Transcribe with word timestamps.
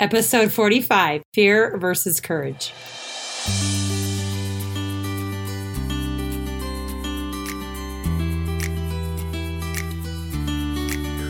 Episode 0.00 0.50
45 0.50 1.22
Fear 1.34 1.76
versus 1.76 2.20
Courage. 2.20 2.72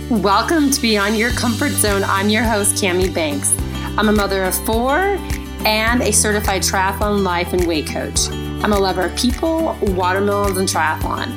Welcome 0.09 0.71
to 0.71 0.80
Beyond 0.80 1.19
Your 1.19 1.33
Comfort 1.33 1.71
Zone. 1.72 2.04
I'm 2.04 2.29
your 2.29 2.45
host, 2.45 2.80
Cami 2.80 3.12
Banks. 3.12 3.53
I'm 3.98 4.09
a 4.09 4.12
mother 4.12 4.45
of 4.45 4.54
four 4.65 5.19
and 5.67 6.01
a 6.03 6.13
certified 6.13 6.63
triathlon 6.63 7.25
life 7.25 7.53
and 7.53 7.67
weight 7.67 7.89
coach. 7.89 8.29
I'm 8.31 8.73
a 8.73 8.79
lover 8.79 9.07
of 9.07 9.17
people, 9.19 9.77
watermelons, 9.83 10.57
and 10.57 10.69
triathlon. 10.69 11.33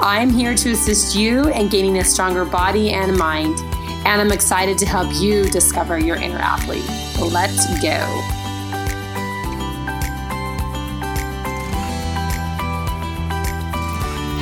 I'm 0.00 0.28
here 0.28 0.54
to 0.54 0.72
assist 0.72 1.16
you 1.16 1.48
in 1.48 1.70
gaining 1.70 1.96
a 1.96 2.04
stronger 2.04 2.44
body 2.44 2.90
and 2.90 3.16
mind 3.16 3.58
and 4.04 4.20
I'm 4.20 4.32
excited 4.32 4.76
to 4.78 4.86
help 4.86 5.08
you 5.14 5.44
discover 5.44 5.98
your 5.98 6.16
inner 6.16 6.38
athlete. 6.38 6.84
Let's 7.18 7.66
go. 7.80 7.98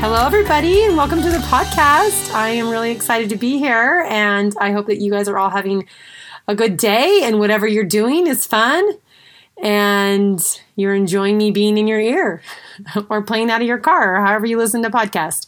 Hello, 0.00 0.27
everybody, 0.27 0.84
and 0.84 0.96
welcome 0.96 1.22
to 1.22 1.30
the 1.30 1.38
podcast. 1.38 2.34
I 2.34 2.48
am 2.48 2.70
really 2.70 2.91
excited 2.91 3.30
to 3.30 3.36
be 3.36 3.59
here, 3.59 4.05
and 4.09 4.52
I 4.60 4.72
hope 4.72 4.86
that 4.86 5.00
you 5.00 5.12
guys 5.12 5.28
are 5.28 5.38
all 5.38 5.50
having 5.50 5.86
a 6.48 6.56
good 6.56 6.77
day, 6.77 7.20
and 7.22 7.38
whatever 7.38 7.69
you're 7.69 7.84
doing 7.84 8.27
is 8.27 8.44
fun, 8.44 8.84
and 9.62 10.60
you're 10.74 10.94
enjoying 10.94 11.38
me 11.38 11.52
being 11.52 11.78
in 11.78 11.86
your 11.86 12.00
ear 12.00 12.42
or 13.08 13.22
playing 13.22 13.48
out 13.48 13.60
of 13.60 13.69
your 13.69 13.78
car, 13.78 14.16
or 14.16 14.27
however 14.27 14.44
you 14.44 14.58
listen 14.58 14.83
to 14.83 14.91
podcasts. 14.91 15.47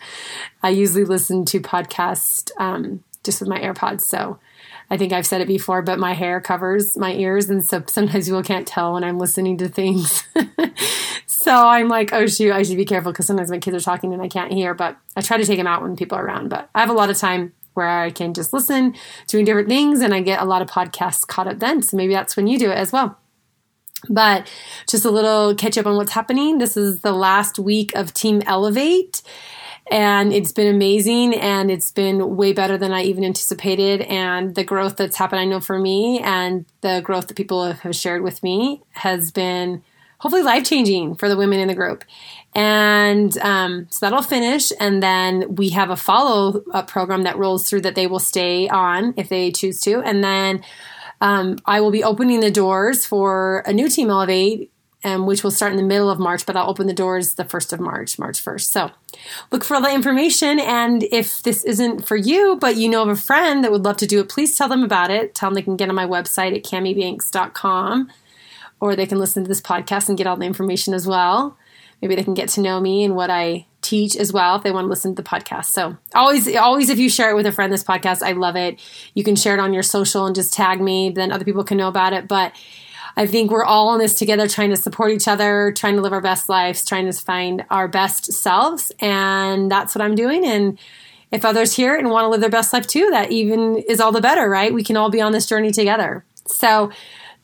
I 0.63 0.69
usually 0.69 1.05
listen 1.05 1.45
to 1.47 1.59
podcasts 1.59 2.53
um, 2.57 3.03
just 3.25 3.41
with 3.41 3.49
my 3.49 3.61
AirPods. 3.61 4.03
So 4.03 4.39
I 4.91 4.97
think 4.97 5.13
I've 5.13 5.27
said 5.27 5.41
it 5.41 5.49
before, 5.49 5.83
but 5.83 5.99
my 5.99 6.13
hair 6.13 6.41
covers 6.41 6.97
my 6.97 7.13
ears. 7.13 7.49
And 7.49 7.65
so 7.65 7.83
sometimes 7.87 8.27
people 8.27 8.43
can't 8.43 8.67
tell 8.67 8.95
when 8.95 9.05
I'm 9.05 9.19
listening 9.19 9.57
to 9.59 9.69
things. 9.69 10.25
so 11.27 11.53
I'm 11.67 11.89
like, 11.89 12.13
oh, 12.13 12.27
shoot, 12.27 12.53
I 12.53 12.63
should 12.63 12.77
be 12.77 12.85
careful 12.85 13.13
because 13.13 13.27
sometimes 13.27 13.51
my 13.51 13.59
kids 13.59 13.77
are 13.77 13.81
talking 13.81 14.13
and 14.13 14.23
I 14.23 14.29
can't 14.29 14.53
hear. 14.53 14.75
But 14.75 14.97
I 15.17 15.23
try 15.23 15.37
to 15.37 15.45
take 15.45 15.59
them 15.59 15.67
out 15.67 15.83
when 15.83 15.97
people 15.97 16.19
are 16.19 16.25
around. 16.25 16.51
But 16.51 16.69
I 16.75 16.81
have 16.81 16.91
a 16.91 16.95
lot 16.95 17.11
of 17.11 17.17
time 17.17 17.55
where 17.73 17.89
I 17.89 18.11
can 18.11 18.35
just 18.35 18.53
listen, 18.53 18.95
doing 19.27 19.45
different 19.45 19.69
things, 19.69 20.01
and 20.01 20.15
I 20.15 20.21
get 20.21 20.41
a 20.41 20.45
lot 20.45 20.63
of 20.63 20.71
podcasts 20.71 21.27
caught 21.27 21.49
up 21.49 21.59
then. 21.59 21.83
So 21.83 21.97
maybe 21.97 22.13
that's 22.13 22.37
when 22.37 22.47
you 22.47 22.57
do 22.59 22.71
it 22.71 22.79
as 22.79 22.93
well. 22.93 23.19
But 24.09 24.51
just 24.89 25.05
a 25.05 25.11
little 25.11 25.55
catch 25.55 25.79
up 25.79 25.87
on 25.87 25.97
what's 25.97 26.13
happening. 26.13 26.59
This 26.59 26.77
is 26.77 27.01
the 27.01 27.13
last 27.13 27.59
week 27.59 27.95
of 27.97 28.15
Team 28.15 28.43
Elevate 28.47 29.23
and 29.91 30.33
it's 30.33 30.53
been 30.53 30.75
amazing 30.75 31.35
and 31.35 31.71
it's 31.71 31.93
been 31.93 32.37
way 32.37 32.53
better 32.53 32.79
than 32.79 32.93
I 32.93 33.03
even 33.03 33.25
anticipated. 33.25 34.01
And 34.03 34.55
the 34.55 34.65
growth 34.65 34.97
that's 34.97 35.17
happened, 35.17 35.41
I 35.41 35.45
know 35.45 35.61
for 35.61 35.79
me, 35.79 36.21
and 36.21 36.65
the 36.81 37.01
growth 37.05 37.29
that 37.29 37.37
people 37.37 37.73
have 37.73 37.95
shared 37.95 38.23
with 38.23 38.43
me 38.43 38.83
has 38.93 39.31
been 39.31 39.83
hopefully 40.19 40.43
life 40.43 40.65
changing 40.65 41.15
for 41.17 41.29
the 41.29 41.37
women 41.37 41.61
in 41.61 41.69
the 41.69 41.75
group. 41.75 42.03
And 42.55 43.37
um, 43.39 43.87
so 43.91 44.07
that'll 44.07 44.23
finish. 44.23 44.73
And 44.81 45.03
then 45.03 45.55
we 45.57 45.71
have 45.71 45.91
a 45.91 45.97
follow 45.97 46.63
up 46.73 46.89
program 46.89 47.25
that 47.25 47.37
rolls 47.37 47.69
through 47.69 47.83
that 47.83 47.95
they 47.95 48.07
will 48.07 48.21
stay 48.21 48.69
on 48.69 49.13
if 49.19 49.29
they 49.29 49.51
choose 49.51 49.81
to. 49.81 50.01
And 50.01 50.25
then 50.25 50.65
um, 51.21 51.59
I 51.67 51.81
will 51.81 51.91
be 51.91 52.05
opening 52.05 52.41
the 52.41 52.51
doors 52.51 53.05
for 53.05 53.63
a 53.67 53.73
new 53.73 53.89
Team 53.89 54.09
Elevate 54.09 54.71
um, 55.05 55.27
which 55.27 55.45
will 55.45 55.51
start 55.51 55.73
in 55.73 55.77
the 55.77 55.85
middle 55.85 56.11
of 56.11 56.19
March, 56.19 56.47
but 56.47 56.57
I'll 56.57 56.71
open 56.71 56.87
the 56.87 56.95
doors 56.95 57.35
the 57.35 57.45
1st 57.45 57.75
of 57.75 57.81
March, 57.81 58.19
March 58.19 58.43
1st. 58.43 58.63
So 58.63 58.91
look 59.53 59.63
for 59.63 59.75
all 59.75 59.83
the 59.83 59.93
information. 59.93 60.59
And 60.59 61.03
if 61.05 61.43
this 61.43 61.63
isn't 61.65 62.07
for 62.07 62.17
you, 62.17 62.57
but 62.61 62.77
you 62.77 62.89
know 62.89 63.03
of 63.03 63.09
a 63.11 63.17
friend 63.17 63.63
that 63.63 63.71
would 63.71 63.85
love 63.85 63.99
to 63.99 64.07
do 64.07 64.21
it, 64.21 64.29
please 64.29 64.57
tell 64.57 64.69
them 64.69 64.83
about 64.83 65.11
it. 65.11 65.35
Tell 65.35 65.51
them 65.51 65.55
they 65.55 65.63
can 65.63 65.77
get 65.77 65.91
on 65.91 65.95
my 65.95 66.07
website 66.07 66.57
at 66.57 66.65
camibanks.com 66.65 68.11
or 68.81 68.97
they 68.97 69.07
can 69.07 69.19
listen 69.19 69.45
to 69.45 69.49
this 69.49 69.61
podcast 69.61 70.09
and 70.09 70.19
get 70.19 70.27
all 70.27 70.37
the 70.37 70.47
information 70.47 70.95
as 70.95 71.07
well. 71.07 71.57
Maybe 72.01 72.17
they 72.17 72.25
can 72.25 72.35
get 72.35 72.49
to 72.51 72.61
know 72.61 72.81
me 72.81 73.05
and 73.05 73.15
what 73.15 73.31
I 73.31 73.67
teach 73.81 74.17
as 74.17 74.33
well 74.33 74.57
if 74.57 74.63
they 74.63 74.73
want 74.73 74.87
to 74.87 74.89
listen 74.89 75.15
to 75.15 75.23
the 75.23 75.29
podcast. 75.29 75.67
So 75.67 75.97
always, 76.15 76.55
always, 76.57 76.89
if 76.89 76.99
you 76.99 77.09
share 77.09 77.31
it 77.31 77.35
with 77.35 77.47
a 77.47 77.53
friend, 77.53 77.73
this 77.73 77.85
podcast, 77.85 78.23
I 78.23 78.33
love 78.33 78.57
it. 78.57 78.81
You 79.15 79.23
can 79.23 79.37
share 79.37 79.55
it 79.55 79.61
on 79.61 79.73
your 79.73 79.83
social 79.83 80.27
and 80.27 80.35
just 80.35 80.53
tag 80.53 80.81
me, 80.81 81.11
then 81.11 81.31
other 81.31 81.45
people 81.45 81.65
can 81.65 81.77
know 81.77 81.89
about 81.89 82.13
it. 82.13 82.27
But 82.27 82.53
I 83.17 83.27
think 83.27 83.51
we're 83.51 83.65
all 83.65 83.93
in 83.95 84.01
this 84.01 84.15
together, 84.15 84.49
trying 84.49 84.71
to 84.71 84.77
support 84.77 85.13
each 85.13 85.29
other, 85.29 85.73
trying 85.73 85.97
to 85.97 86.03
live 86.03 86.13
our 86.13 86.21
best 86.21 86.49
lives, 86.49 86.85
trying 86.85 87.07
to 87.07 87.13
find 87.13 87.65
our 87.71 87.87
best 87.87 88.33
selves. 88.33 88.91
And 89.01 89.71
that's 89.71 89.95
what 89.95 90.03
I'm 90.03 90.15
doing. 90.15 90.45
And 90.45 90.79
if 91.31 91.45
others 91.45 91.75
hear 91.75 91.95
it 91.95 92.01
and 92.01 92.11
want 92.11 92.25
to 92.25 92.29
live 92.29 92.41
their 92.41 92.51
best 92.51 92.73
life 92.73 92.87
too, 92.87 93.11
that 93.11 93.31
even 93.31 93.77
is 93.89 94.01
all 94.01 94.13
the 94.13 94.21
better, 94.21 94.49
right? 94.49 94.75
We 94.75 94.85
can 94.85 94.97
all 94.97 95.11
be 95.11 95.21
on 95.21 95.33
this 95.33 95.47
journey 95.47 95.71
together. 95.71 96.25
So 96.47 96.91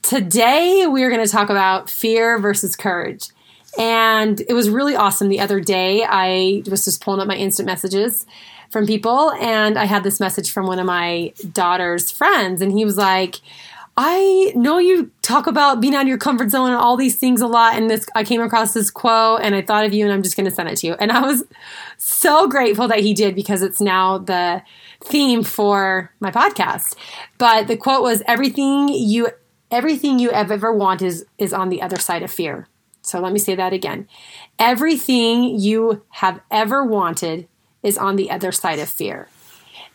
today 0.01 0.85
we're 0.87 1.09
going 1.09 1.25
to 1.25 1.31
talk 1.31 1.49
about 1.49 1.89
fear 1.89 2.39
versus 2.39 2.75
courage. 2.75 3.27
And 3.77 4.41
it 4.41 4.53
was 4.53 4.69
really 4.69 4.95
awesome 4.95 5.29
the 5.29 5.39
other 5.39 5.61
day. 5.61 6.03
I 6.07 6.63
was 6.69 6.83
just 6.83 7.01
pulling 7.01 7.21
up 7.21 7.27
my 7.27 7.35
instant 7.35 7.65
messages 7.65 8.25
from 8.69 8.87
people, 8.87 9.31
and 9.33 9.77
I 9.77 9.83
had 9.83 10.03
this 10.03 10.21
message 10.21 10.51
from 10.51 10.65
one 10.65 10.79
of 10.79 10.85
my 10.85 11.33
daughter's 11.51 12.09
friends, 12.09 12.61
and 12.61 12.71
he 12.71 12.85
was 12.85 12.95
like, 12.95 13.41
I 13.97 14.53
know 14.55 14.77
you 14.77 15.11
talk 15.21 15.47
about 15.47 15.81
being 15.81 15.93
out 15.93 16.03
of 16.03 16.07
your 16.07 16.17
comfort 16.17 16.49
zone 16.49 16.67
and 16.67 16.77
all 16.77 16.95
these 16.95 17.15
things 17.15 17.41
a 17.41 17.47
lot. 17.47 17.75
And 17.75 17.89
this, 17.89 18.07
I 18.15 18.23
came 18.23 18.41
across 18.41 18.73
this 18.73 18.89
quote 18.89 19.41
and 19.41 19.53
I 19.53 19.61
thought 19.61 19.85
of 19.85 19.93
you 19.93 20.05
and 20.05 20.13
I'm 20.13 20.23
just 20.23 20.37
going 20.37 20.49
to 20.49 20.55
send 20.55 20.69
it 20.69 20.77
to 20.77 20.87
you. 20.87 20.93
And 20.93 21.11
I 21.11 21.21
was 21.21 21.43
so 21.97 22.47
grateful 22.47 22.87
that 22.87 22.99
he 22.99 23.13
did 23.13 23.35
because 23.35 23.61
it's 23.61 23.81
now 23.81 24.17
the 24.17 24.63
theme 25.03 25.43
for 25.43 26.11
my 26.19 26.31
podcast. 26.31 26.95
But 27.37 27.67
the 27.67 27.75
quote 27.75 28.01
was 28.01 28.23
everything 28.27 28.87
you, 28.87 29.29
everything 29.69 30.19
you 30.19 30.31
have 30.31 30.51
ever 30.51 30.73
want 30.73 31.01
is, 31.01 31.25
is 31.37 31.53
on 31.53 31.69
the 31.69 31.81
other 31.81 31.97
side 31.97 32.23
of 32.23 32.31
fear. 32.31 32.67
So 33.01 33.19
let 33.19 33.33
me 33.33 33.39
say 33.39 33.55
that 33.55 33.73
again. 33.73 34.07
Everything 34.57 35.59
you 35.59 36.03
have 36.09 36.39
ever 36.49 36.85
wanted 36.85 37.47
is 37.83 37.97
on 37.97 38.15
the 38.15 38.31
other 38.31 38.51
side 38.51 38.79
of 38.79 38.89
fear. 38.89 39.27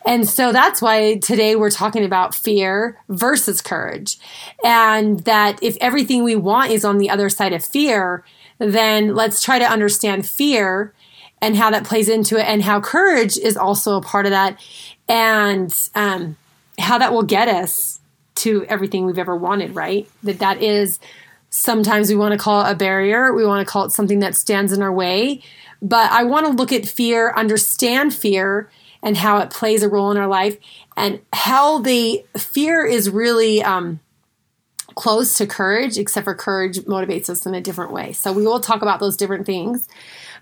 And 0.05 0.27
so 0.27 0.51
that's 0.51 0.81
why 0.81 1.17
today 1.17 1.55
we're 1.55 1.69
talking 1.69 2.05
about 2.05 2.33
fear 2.33 2.97
versus 3.09 3.61
courage. 3.61 4.17
And 4.63 5.19
that 5.21 5.61
if 5.61 5.75
everything 5.81 6.23
we 6.23 6.35
want 6.35 6.71
is 6.71 6.85
on 6.85 6.97
the 6.97 7.09
other 7.09 7.29
side 7.29 7.53
of 7.53 7.63
fear, 7.63 8.23
then 8.57 9.15
let's 9.15 9.41
try 9.41 9.59
to 9.59 9.65
understand 9.65 10.25
fear 10.25 10.93
and 11.41 11.55
how 11.55 11.69
that 11.71 11.83
plays 11.83 12.09
into 12.09 12.37
it 12.37 12.47
and 12.47 12.63
how 12.63 12.79
courage 12.79 13.37
is 13.37 13.57
also 13.57 13.97
a 13.97 14.01
part 14.01 14.25
of 14.25 14.31
that 14.31 14.59
and 15.07 15.89
um, 15.93 16.35
how 16.79 16.97
that 16.97 17.13
will 17.13 17.23
get 17.23 17.47
us 17.47 17.99
to 18.35 18.65
everything 18.65 19.05
we've 19.05 19.17
ever 19.17 19.35
wanted, 19.35 19.75
right? 19.75 20.07
That 20.23 20.39
that 20.39 20.61
is 20.61 20.99
sometimes 21.49 22.09
we 22.09 22.15
want 22.15 22.33
to 22.33 22.37
call 22.37 22.65
it 22.65 22.71
a 22.71 22.75
barrier. 22.75 23.33
We 23.33 23.45
want 23.45 23.65
to 23.65 23.71
call 23.71 23.85
it 23.85 23.91
something 23.91 24.19
that 24.19 24.35
stands 24.35 24.71
in 24.71 24.81
our 24.81 24.91
way. 24.91 25.41
But 25.81 26.11
I 26.11 26.23
want 26.23 26.47
to 26.47 26.51
look 26.51 26.71
at 26.71 26.87
fear, 26.87 27.31
understand 27.35 28.13
fear, 28.13 28.69
and 29.07 29.15
how 29.15 29.37
it 29.37 29.49
plays 29.49 29.83
a 29.83 29.87
role 29.87 30.11
in 30.11 30.17
our 30.17 30.27
life 30.27 30.57
and 30.97 31.21
how 31.31 31.79
the 31.79 32.25
fear 32.37 32.85
is 32.85 33.09
really 33.09 33.63
um, 33.63 34.01
close 34.95 35.35
to 35.35 35.47
courage, 35.47 35.97
except 35.97 36.25
for 36.25 36.35
courage 36.35 36.79
motivates 36.79 37.29
us 37.29 37.45
in 37.45 37.55
a 37.55 37.61
different 37.61 37.93
way. 37.93 38.11
So 38.11 38.33
we 38.33 38.45
will 38.45 38.59
talk 38.59 38.81
about 38.81 38.99
those 38.99 39.15
different 39.15 39.45
things. 39.45 39.87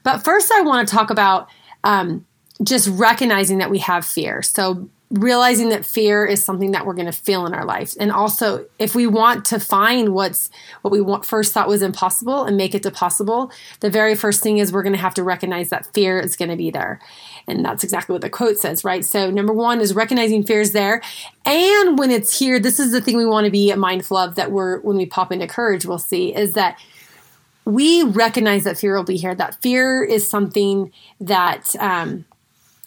But 0.01 0.23
first, 0.23 0.51
I 0.51 0.61
want 0.61 0.87
to 0.87 0.95
talk 0.95 1.11
about 1.11 1.47
um, 1.83 2.25
just 2.63 2.87
recognizing 2.87 3.59
that 3.59 3.69
we 3.69 3.77
have 3.79 4.03
fear. 4.03 4.41
So 4.41 4.89
realizing 5.11 5.69
that 5.69 5.85
fear 5.85 6.25
is 6.25 6.43
something 6.43 6.71
that 6.71 6.85
we're 6.85 6.93
going 6.93 7.05
to 7.05 7.11
feel 7.11 7.45
in 7.45 7.53
our 7.53 7.63
life 7.63 7.93
and 7.99 8.11
also 8.11 8.65
if 8.79 8.95
we 8.95 9.05
want 9.05 9.45
to 9.45 9.59
find 9.59 10.09
what's 10.09 10.49
what 10.81 10.91
we 10.91 10.99
want, 10.99 11.23
first 11.23 11.53
thought 11.53 11.67
was 11.67 11.83
impossible 11.83 12.43
and 12.43 12.57
make 12.57 12.73
it 12.73 12.81
to 12.81 12.89
possible 12.89 13.51
the 13.81 13.89
very 13.89 14.15
first 14.15 14.41
thing 14.41 14.57
is 14.57 14.73
we're 14.73 14.81
going 14.81 14.95
to 14.95 14.99
have 14.99 15.13
to 15.13 15.23
recognize 15.23 15.69
that 15.69 15.85
fear 15.93 16.19
is 16.19 16.35
going 16.35 16.49
to 16.49 16.57
be 16.57 16.71
there 16.71 16.99
and 17.47 17.63
that's 17.63 17.83
exactly 17.83 18.13
what 18.13 18.21
the 18.21 18.29
quote 18.29 18.57
says 18.57 18.83
right 18.83 19.05
so 19.05 19.29
number 19.29 19.53
one 19.53 19.81
is 19.81 19.93
recognizing 19.93 20.43
fear 20.43 20.61
is 20.61 20.73
there 20.73 21.01
and 21.45 21.97
when 21.97 22.11
it's 22.11 22.37
here 22.37 22.59
this 22.59 22.79
is 22.79 22.91
the 22.91 23.01
thing 23.01 23.17
we 23.17 23.25
want 23.25 23.45
to 23.45 23.51
be 23.51 23.73
mindful 23.75 24.17
of 24.17 24.35
that 24.35 24.51
we're 24.51 24.79
when 24.79 24.97
we 24.97 25.05
pop 25.05 25.31
into 25.31 25.47
courage 25.47 25.85
we'll 25.85 25.97
see 25.97 26.35
is 26.35 26.53
that 26.53 26.79
we 27.65 28.03
recognize 28.03 28.63
that 28.63 28.77
fear 28.77 28.95
will 28.95 29.03
be 29.03 29.17
here 29.17 29.35
that 29.35 29.61
fear 29.61 30.03
is 30.03 30.29
something 30.29 30.91
that 31.19 31.75
um, 31.79 32.25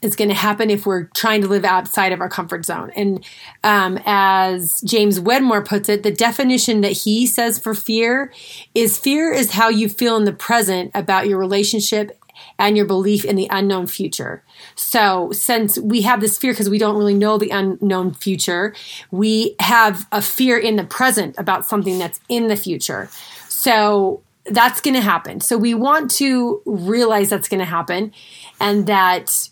is 0.00 0.14
going 0.14 0.28
to 0.28 0.34
happen 0.34 0.70
if 0.70 0.86
we're 0.86 1.04
trying 1.14 1.42
to 1.42 1.48
live 1.48 1.64
outside 1.64 2.12
of 2.12 2.20
our 2.20 2.28
comfort 2.28 2.64
zone. 2.64 2.90
And 2.94 3.24
um, 3.64 3.98
as 4.06 4.80
James 4.82 5.18
Wedmore 5.18 5.64
puts 5.64 5.88
it, 5.88 6.02
the 6.02 6.12
definition 6.12 6.82
that 6.82 6.92
he 6.92 7.26
says 7.26 7.58
for 7.58 7.74
fear 7.74 8.32
is 8.74 8.98
fear 8.98 9.32
is 9.32 9.52
how 9.52 9.68
you 9.68 9.88
feel 9.88 10.16
in 10.16 10.24
the 10.24 10.32
present 10.32 10.92
about 10.94 11.26
your 11.26 11.38
relationship 11.38 12.16
and 12.58 12.76
your 12.76 12.86
belief 12.86 13.24
in 13.24 13.36
the 13.36 13.46
unknown 13.50 13.86
future. 13.86 14.42
So, 14.74 15.30
since 15.32 15.78
we 15.78 16.02
have 16.02 16.20
this 16.20 16.36
fear 16.36 16.52
because 16.52 16.68
we 16.68 16.78
don't 16.78 16.96
really 16.96 17.14
know 17.14 17.38
the 17.38 17.50
unknown 17.50 18.14
future, 18.14 18.74
we 19.10 19.54
have 19.60 20.06
a 20.10 20.20
fear 20.20 20.58
in 20.58 20.76
the 20.76 20.84
present 20.84 21.36
about 21.38 21.66
something 21.66 21.98
that's 21.98 22.20
in 22.28 22.48
the 22.48 22.56
future. 22.56 23.08
So, 23.48 24.22
that's 24.46 24.80
going 24.80 24.94
to 24.94 25.00
happen. 25.00 25.40
So, 25.40 25.56
we 25.56 25.74
want 25.74 26.10
to 26.12 26.60
realize 26.64 27.28
that's 27.28 27.48
going 27.48 27.60
to 27.60 27.64
happen 27.64 28.12
and 28.60 28.86
that 28.86 29.48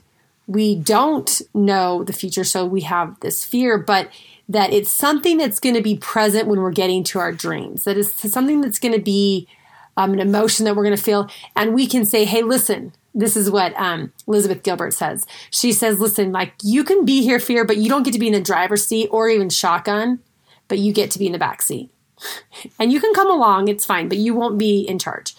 we 0.49 0.77
don't 0.77 1.43
know 1.55 2.05
the 2.05 2.13
future, 2.13 2.45
so 2.45 2.65
we 2.65 2.83
have 2.83 3.19
this 3.21 3.45
fear, 3.45 3.79
but 3.79 4.11
that 4.49 4.73
it's 4.73 4.91
something 4.91 5.39
that's 5.39 5.59
going 5.59 5.75
to 5.75 5.83
be 5.83 5.97
present 5.97 6.47
when 6.47 6.61
we're 6.61 6.71
getting 6.71 7.03
to 7.03 7.19
our 7.19 7.33
dreams. 7.33 7.85
That 7.85 7.97
is 7.97 8.13
something 8.13 8.61
that's 8.61 8.79
going 8.79 8.95
to 8.95 9.01
be 9.01 9.49
um, 9.97 10.13
an 10.13 10.21
emotion 10.21 10.65
that 10.65 10.77
we're 10.77 10.85
going 10.85 10.97
to 10.97 11.03
feel. 11.03 11.29
And 11.55 11.75
we 11.75 11.87
can 11.87 12.05
say, 12.05 12.25
hey, 12.25 12.43
listen, 12.43 12.93
this 13.15 13.37
is 13.37 13.51
what 13.51 13.75
um, 13.81 14.13
Elizabeth 14.29 14.63
Gilbert 14.63 14.93
says. 14.93 15.27
She 15.51 15.73
says, 15.73 15.99
listen, 15.99 16.33
like 16.33 16.53
you 16.63 16.85
can 16.85 17.05
be 17.05 17.23
here, 17.23 17.41
fear, 17.41 17.65
but 17.65 17.79
you 17.79 17.89
don't 17.89 18.03
get 18.03 18.13
to 18.13 18.19
be 18.19 18.27
in 18.27 18.35
the 18.35 18.41
driver's 18.41 18.87
seat 18.87 19.09
or 19.11 19.29
even 19.29 19.49
shotgun, 19.49 20.21
but 20.69 20.79
you 20.79 20.93
get 20.93 21.11
to 21.13 21.19
be 21.19 21.27
in 21.27 21.33
the 21.33 21.39
back 21.39 21.63
seat. 21.63 21.91
And 22.79 22.91
you 22.93 23.01
can 23.01 23.13
come 23.15 23.31
along, 23.31 23.69
it's 23.69 23.85
fine, 23.85 24.09
but 24.09 24.19
you 24.19 24.35
won't 24.35 24.59
be 24.59 24.81
in 24.81 24.99
charge. 24.99 25.35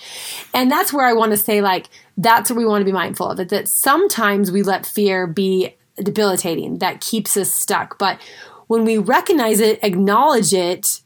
And 0.54 0.72
that's 0.72 0.94
where 0.94 1.06
I 1.06 1.14
want 1.14 1.32
to 1.32 1.38
say, 1.38 1.62
like, 1.62 1.88
that's 2.16 2.50
what 2.50 2.58
we 2.58 2.66
want 2.66 2.82
to 2.82 2.86
be 2.86 2.92
mindful 2.92 3.32
of. 3.32 3.38
That, 3.38 3.50
that 3.50 3.68
sometimes 3.68 4.52
we 4.52 4.62
let 4.62 4.86
fear 4.86 5.26
be 5.26 5.76
debilitating, 5.98 6.78
that 6.78 7.02
keeps 7.02 7.36
us 7.36 7.52
stuck. 7.52 7.98
But 7.98 8.20
when 8.68 8.86
we 8.86 8.98
recognize 8.98 9.60
it, 9.60 9.80
acknowledge 9.84 10.54
it, 10.54 11.02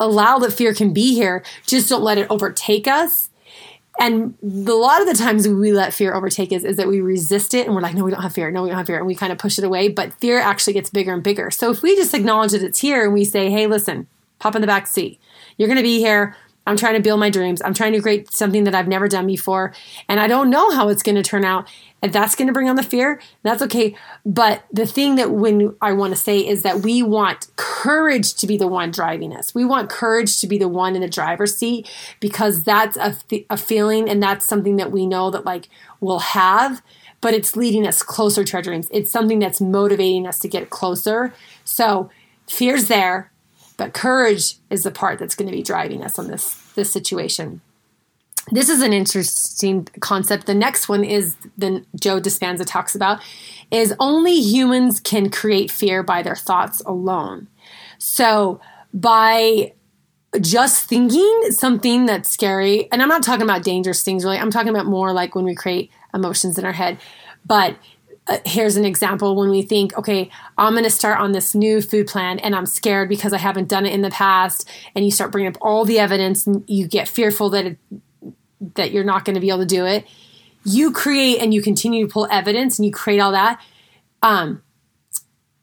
allow 0.00 0.38
that 0.40 0.52
fear 0.52 0.74
can 0.74 0.92
be 0.92 1.14
here, 1.14 1.44
just 1.66 1.88
don't 1.88 2.02
let 2.02 2.18
it 2.18 2.26
overtake 2.30 2.88
us. 2.88 3.30
And 4.00 4.34
a 4.42 4.72
lot 4.72 5.02
of 5.02 5.06
the 5.06 5.14
times 5.14 5.46
we 5.46 5.72
let 5.72 5.92
fear 5.92 6.14
overtake 6.14 6.52
us 6.52 6.64
is 6.64 6.76
that 6.78 6.88
we 6.88 7.02
resist 7.02 7.52
it 7.52 7.66
and 7.66 7.74
we're 7.74 7.82
like, 7.82 7.94
no, 7.94 8.02
we 8.02 8.10
don't 8.10 8.22
have 8.22 8.32
fear. 8.32 8.50
No, 8.50 8.62
we 8.62 8.70
don't 8.70 8.78
have 8.78 8.86
fear. 8.86 8.96
And 8.96 9.06
we 9.06 9.14
kind 9.14 9.30
of 9.30 9.38
push 9.38 9.58
it 9.58 9.64
away. 9.64 9.88
But 9.88 10.14
fear 10.14 10.40
actually 10.40 10.72
gets 10.72 10.88
bigger 10.88 11.12
and 11.12 11.22
bigger. 11.22 11.50
So 11.50 11.70
if 11.70 11.82
we 11.82 11.94
just 11.94 12.14
acknowledge 12.14 12.52
that 12.52 12.62
it's 12.62 12.78
here 12.78 13.04
and 13.04 13.12
we 13.12 13.26
say, 13.26 13.50
hey, 13.50 13.66
listen, 13.66 14.06
pop 14.38 14.54
in 14.54 14.62
the 14.62 14.66
back 14.66 14.86
seat. 14.86 15.20
You're 15.58 15.68
going 15.68 15.76
to 15.76 15.82
be 15.82 15.98
here. 15.98 16.34
I'm 16.70 16.76
trying 16.76 16.94
to 16.94 17.00
build 17.00 17.18
my 17.18 17.30
dreams. 17.30 17.60
I'm 17.64 17.74
trying 17.74 17.92
to 17.94 18.00
create 18.00 18.32
something 18.32 18.62
that 18.62 18.76
I've 18.76 18.86
never 18.86 19.08
done 19.08 19.26
before. 19.26 19.74
And 20.08 20.20
I 20.20 20.28
don't 20.28 20.50
know 20.50 20.70
how 20.70 20.88
it's 20.88 21.02
going 21.02 21.16
to 21.16 21.22
turn 21.22 21.44
out. 21.44 21.68
And 22.00 22.12
that's 22.12 22.36
going 22.36 22.46
to 22.46 22.52
bring 22.52 22.68
on 22.68 22.76
the 22.76 22.82
fear. 22.84 23.20
That's 23.42 23.60
okay. 23.62 23.96
But 24.24 24.62
the 24.72 24.86
thing 24.86 25.16
that 25.16 25.32
when 25.32 25.74
I 25.82 25.92
want 25.92 26.14
to 26.14 26.16
say 26.16 26.38
is 26.38 26.62
that 26.62 26.80
we 26.80 27.02
want 27.02 27.48
courage 27.56 28.34
to 28.34 28.46
be 28.46 28.56
the 28.56 28.68
one 28.68 28.92
driving 28.92 29.34
us. 29.34 29.52
We 29.52 29.64
want 29.64 29.90
courage 29.90 30.40
to 30.40 30.46
be 30.46 30.58
the 30.58 30.68
one 30.68 30.94
in 30.94 31.02
the 31.02 31.08
driver's 31.08 31.56
seat 31.56 31.90
because 32.20 32.62
that's 32.62 32.96
a, 32.96 33.16
a 33.50 33.56
feeling 33.56 34.08
and 34.08 34.22
that's 34.22 34.46
something 34.46 34.76
that 34.76 34.92
we 34.92 35.06
know 35.06 35.32
that 35.32 35.44
like 35.44 35.68
we'll 35.98 36.20
have, 36.20 36.82
but 37.20 37.34
it's 37.34 37.56
leading 37.56 37.84
us 37.84 38.00
closer 38.00 38.44
to 38.44 38.56
our 38.56 38.62
dreams. 38.62 38.86
It's 38.92 39.10
something 39.10 39.40
that's 39.40 39.60
motivating 39.60 40.24
us 40.24 40.38
to 40.38 40.48
get 40.48 40.70
closer. 40.70 41.34
So 41.64 42.10
fear's 42.46 42.86
there 42.86 43.29
but 43.80 43.94
courage 43.94 44.56
is 44.68 44.82
the 44.82 44.90
part 44.90 45.18
that's 45.18 45.34
going 45.34 45.50
to 45.50 45.56
be 45.56 45.62
driving 45.62 46.04
us 46.04 46.18
on 46.18 46.28
this 46.28 46.54
this 46.74 46.90
situation. 46.90 47.62
This 48.50 48.68
is 48.68 48.82
an 48.82 48.92
interesting 48.92 49.88
concept. 50.00 50.44
The 50.44 50.54
next 50.54 50.86
one 50.86 51.02
is 51.02 51.34
the 51.56 51.82
Joe 51.98 52.20
Dispenza 52.20 52.66
talks 52.66 52.94
about 52.94 53.22
is 53.70 53.94
only 53.98 54.38
humans 54.38 55.00
can 55.00 55.30
create 55.30 55.70
fear 55.70 56.02
by 56.02 56.22
their 56.22 56.36
thoughts 56.36 56.82
alone. 56.82 57.48
So 57.96 58.60
by 58.92 59.72
just 60.42 60.84
thinking 60.84 61.40
something 61.48 62.04
that's 62.04 62.28
scary, 62.28 62.86
and 62.92 63.00
I'm 63.00 63.08
not 63.08 63.22
talking 63.22 63.44
about 63.44 63.62
dangerous 63.62 64.02
things 64.02 64.26
really. 64.26 64.36
I'm 64.36 64.50
talking 64.50 64.68
about 64.68 64.84
more 64.84 65.14
like 65.14 65.34
when 65.34 65.46
we 65.46 65.54
create 65.54 65.90
emotions 66.12 66.58
in 66.58 66.66
our 66.66 66.72
head. 66.72 66.98
But 67.46 67.78
uh, 68.26 68.38
here's 68.44 68.76
an 68.76 68.84
example 68.84 69.34
when 69.34 69.50
we 69.50 69.62
think, 69.62 69.96
okay, 69.98 70.30
I'm 70.56 70.74
going 70.74 70.84
to 70.84 70.90
start 70.90 71.18
on 71.18 71.32
this 71.32 71.54
new 71.54 71.80
food 71.80 72.06
plan 72.06 72.38
and 72.38 72.54
I'm 72.54 72.66
scared 72.66 73.08
because 73.08 73.32
I 73.32 73.38
haven't 73.38 73.68
done 73.68 73.86
it 73.86 73.92
in 73.92 74.02
the 74.02 74.10
past. 74.10 74.68
And 74.94 75.04
you 75.04 75.10
start 75.10 75.32
bringing 75.32 75.50
up 75.50 75.58
all 75.60 75.84
the 75.84 75.98
evidence 75.98 76.46
and 76.46 76.62
you 76.68 76.86
get 76.86 77.08
fearful 77.08 77.50
that 77.50 77.66
it, 77.66 77.78
that 78.74 78.92
you're 78.92 79.04
not 79.04 79.24
going 79.24 79.34
to 79.34 79.40
be 79.40 79.48
able 79.48 79.60
to 79.60 79.66
do 79.66 79.84
it. 79.86 80.06
You 80.64 80.92
create 80.92 81.40
and 81.40 81.54
you 81.54 81.62
continue 81.62 82.06
to 82.06 82.12
pull 82.12 82.28
evidence 82.30 82.78
and 82.78 82.86
you 82.86 82.92
create 82.92 83.20
all 83.20 83.32
that. 83.32 83.60
Um, 84.22 84.62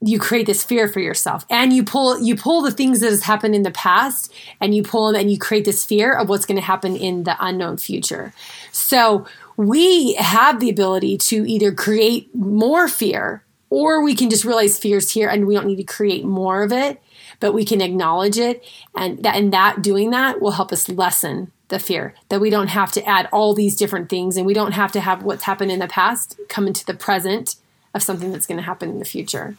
you 0.01 0.19
create 0.19 0.45
this 0.45 0.63
fear 0.63 0.88
for 0.88 1.00
yourself 1.00 1.45
and 1.50 1.74
you 1.74 1.83
pull 1.83 2.19
you 2.21 2.36
pull 2.36 2.62
the 2.62 2.71
things 2.71 3.00
that 3.00 3.09
has 3.09 3.24
happened 3.24 3.56
in 3.56 3.63
the 3.63 3.71
past 3.71 4.31
and 4.62 4.75
you 4.75 4.83
pull 4.83 5.12
them 5.12 5.21
and 5.21 5.31
you 5.31 5.39
create 5.39 5.65
this 5.65 5.83
fear 5.83 6.13
of 6.13 6.30
what's 6.30 6.45
going 6.45 6.56
to 6.56 6.62
happen 6.62 6.95
in 6.95 7.24
the 7.24 7.36
unknown 7.39 7.77
future 7.77 8.31
so 8.71 9.25
we 9.57 10.13
have 10.13 10.59
the 10.59 10.69
ability 10.69 11.18
to 11.18 11.45
either 11.50 11.74
create 11.74 12.33
more 12.33 12.88
fear 12.88 13.44
or 13.69 14.01
we 14.01 14.15
can 14.15 14.30
just 14.30 14.45
realize 14.45 14.80
fear's 14.80 15.12
here 15.12 15.27
and 15.27 15.45
we 15.45 15.54
don't 15.54 15.68
need 15.68 15.75
to 15.75 15.83
create 15.83 16.24
more 16.24 16.63
of 16.63 16.71
it 16.71 17.01
but 17.39 17.54
we 17.54 17.65
can 17.65 17.81
acknowledge 17.81 18.38
it. 18.38 18.63
And 18.95 19.24
that 19.24 19.36
and 19.36 19.54
that 19.54 19.81
doing 19.81 20.12
that 20.12 20.42
will 20.42 20.51
help 20.51 20.71
us 20.71 20.89
lessen 20.89 21.51
the 21.69 21.80
fear 21.80 22.15
that 22.30 22.39
we 22.39 22.50
don't 22.50 22.68
have 22.68 22.92
to 22.94 23.06
add 23.06 23.27
all 23.31 23.54
these 23.54 23.75
different 23.75 24.09
things 24.09 24.38
and 24.38 24.45
we 24.45 24.54
don't 24.54 24.71
have 24.71 24.92
to 24.94 25.01
have 25.01 25.24
what's 25.24 25.44
happened 25.44 25.71
in 25.71 25.80
the 25.80 25.88
past 25.88 26.39
come 26.48 26.65
into 26.65 26.86
the 26.86 26.94
present 26.94 27.56
of 27.94 28.01
something 28.01 28.31
that's 28.31 28.48
going 28.48 28.57
to 28.57 28.63
happen 28.63 28.89
in 28.89 29.00
the 29.00 29.06
future. 29.06 29.56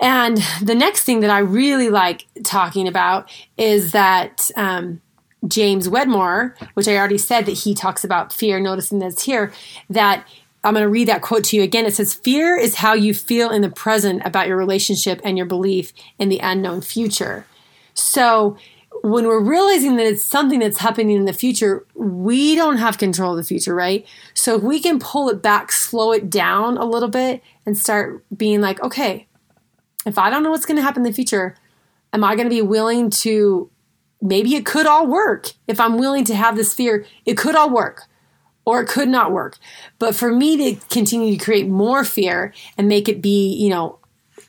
And 0.00 0.38
the 0.62 0.74
next 0.74 1.04
thing 1.04 1.20
that 1.20 1.30
i 1.30 1.38
really 1.38 1.90
like 1.90 2.26
talking 2.44 2.86
about 2.86 3.30
is 3.56 3.92
that 3.92 4.50
um, 4.56 5.00
James 5.46 5.88
Wedmore, 5.88 6.56
which 6.74 6.88
I 6.88 6.96
already 6.96 7.18
said 7.18 7.46
that 7.46 7.52
he 7.52 7.74
talks 7.74 8.04
about 8.04 8.32
fear, 8.32 8.58
noticing 8.58 8.98
that's 8.98 9.22
here, 9.22 9.52
that 9.88 10.26
I'm 10.64 10.74
going 10.74 10.84
to 10.84 10.88
read 10.88 11.08
that 11.08 11.22
quote 11.22 11.44
to 11.44 11.56
you 11.56 11.62
again. 11.62 11.86
It 11.86 11.94
says, 11.94 12.14
Fear 12.14 12.56
is 12.56 12.76
how 12.76 12.94
you 12.94 13.14
feel 13.14 13.50
in 13.50 13.62
the 13.62 13.70
present 13.70 14.22
about 14.24 14.48
your 14.48 14.56
relationship 14.56 15.20
and 15.24 15.36
your 15.36 15.46
belief 15.46 15.92
in 16.18 16.28
the 16.28 16.40
unknown 16.40 16.80
future. 16.80 17.46
So, 17.94 18.56
when 19.02 19.26
we're 19.26 19.42
realizing 19.42 19.94
that 19.96 20.06
it's 20.06 20.24
something 20.24 20.58
that's 20.58 20.78
happening 20.78 21.16
in 21.16 21.24
the 21.24 21.32
future, 21.32 21.86
we 21.94 22.56
don't 22.56 22.78
have 22.78 22.98
control 22.98 23.32
of 23.32 23.36
the 23.36 23.44
future, 23.44 23.74
right? 23.74 24.04
So, 24.34 24.56
if 24.56 24.62
we 24.62 24.80
can 24.80 24.98
pull 24.98 25.28
it 25.28 25.40
back, 25.40 25.70
slow 25.70 26.10
it 26.12 26.28
down 26.28 26.76
a 26.76 26.84
little 26.84 27.08
bit, 27.08 27.42
and 27.64 27.78
start 27.78 28.24
being 28.36 28.60
like, 28.60 28.82
okay, 28.82 29.28
if 30.04 30.18
I 30.18 30.30
don't 30.30 30.42
know 30.42 30.50
what's 30.50 30.66
going 30.66 30.76
to 30.76 30.82
happen 30.82 31.04
in 31.04 31.10
the 31.10 31.14
future, 31.14 31.54
am 32.12 32.24
I 32.24 32.34
going 32.34 32.46
to 32.46 32.54
be 32.54 32.62
willing 32.62 33.10
to 33.10 33.70
maybe 34.20 34.54
it 34.54 34.66
could 34.66 34.86
all 34.86 35.06
work. 35.06 35.52
If 35.66 35.80
I'm 35.80 35.98
willing 35.98 36.24
to 36.24 36.34
have 36.34 36.56
this 36.56 36.74
fear, 36.74 37.06
it 37.24 37.36
could 37.36 37.54
all 37.54 37.70
work 37.70 38.04
or 38.64 38.82
it 38.82 38.88
could 38.88 39.08
not 39.08 39.32
work. 39.32 39.56
But 39.98 40.14
for 40.14 40.32
me 40.32 40.56
to 40.74 40.86
continue 40.88 41.36
to 41.36 41.44
create 41.44 41.68
more 41.68 42.04
fear 42.04 42.52
and 42.76 42.88
make 42.88 43.08
it 43.08 43.22
be, 43.22 43.54
you 43.54 43.70
know, 43.70 43.98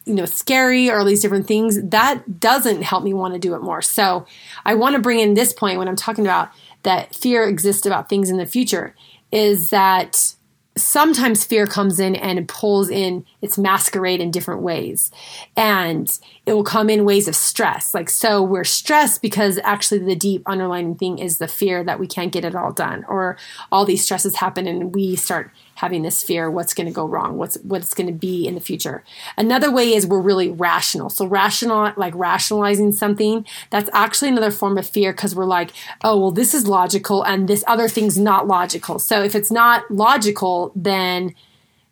you 0.06 0.13
know, 0.13 0.25
scary 0.25 0.89
or 0.89 0.98
all 0.98 1.06
these 1.06 1.21
different 1.21 1.48
things, 1.48 1.81
that 1.81 2.39
doesn't 2.39 2.81
help 2.81 3.04
me 3.04 3.13
want 3.13 3.33
to 3.33 3.39
do 3.39 3.54
it 3.54 3.62
more. 3.62 3.81
So 3.81 4.25
I 4.66 4.75
want 4.75 4.95
to 4.95 5.01
bring 5.01 5.19
in 5.19 5.36
this 5.36 5.54
point 5.54 5.77
when 5.77 5.88
I'm 5.88 5.95
talking 5.95 6.25
about 6.25 6.50
that 6.83 7.15
fear 7.15 7.48
exists 7.48 7.86
about 7.86 8.10
things 8.10 8.30
in 8.30 8.38
the 8.38 8.45
future 8.45 8.95
is 9.31 9.69
that 9.69 10.33
sometimes 10.75 11.45
fear 11.45 11.65
comes 11.65 12.00
in 12.00 12.15
and 12.15 12.48
pulls 12.48 12.89
in 12.89 13.25
its 13.41 13.57
masquerade 13.57 14.19
in 14.19 14.31
different 14.31 14.62
ways. 14.62 15.12
And 15.56 16.12
it 16.45 16.53
will 16.53 16.63
come 16.63 16.89
in 16.89 17.06
ways 17.06 17.27
of 17.27 17.36
stress. 17.36 17.94
Like, 17.94 18.09
so 18.09 18.41
we're 18.41 18.63
stressed 18.63 19.21
because 19.21 19.59
actually 19.63 20.00
the 20.00 20.15
deep 20.15 20.44
underlying 20.45 20.96
thing 20.96 21.19
is 21.19 21.38
the 21.38 21.48
fear 21.48 21.84
that 21.84 22.00
we 22.00 22.08
can't 22.08 22.34
get 22.34 22.46
it 22.46 22.55
all 22.55 22.72
done, 22.72 23.05
or 23.08 23.38
all 23.72 23.86
these 23.86 24.03
stresses 24.03 24.38
happen 24.38 24.67
and 24.67 24.93
we 24.93 25.15
start 25.15 25.51
having 25.75 26.01
this 26.01 26.22
fear 26.22 26.51
what's 26.51 26.74
going 26.74 26.88
to 26.88 26.93
go 26.93 27.05
wrong? 27.05 27.38
What's 27.38 27.58
what's 27.63 27.93
going 27.93 28.08
to 28.08 28.13
be 28.13 28.46
in 28.46 28.55
the 28.55 28.62
future? 28.62 29.03
Another 29.38 29.72
way 29.72 29.93
is 29.93 30.05
we're 30.05 30.19
really 30.19 30.50
rational. 30.50 31.10
So 31.10 31.25
rational 31.25 31.93
like 31.96 32.13
rationalizing 32.15 32.91
something 32.91 33.46
that's 33.69 33.89
actually 33.93 34.27
another 34.27 34.51
form 34.51 34.77
of 34.77 34.88
fear 34.88 35.13
because 35.13 35.36
we're 35.36 35.46
like 35.46 35.72
oh 36.03 36.19
well 36.19 36.31
this 36.31 36.53
is 36.53 36.67
logical 36.67 37.24
and 37.24 37.48
this 37.48 37.63
other 37.65 37.88
thing's 37.88 38.17
not 38.17 38.48
logical. 38.48 39.00
So 39.00 39.24
if 39.24 39.36
it's 39.36 39.51
not 39.51 39.89
logical 39.89 40.74
then 40.75 41.34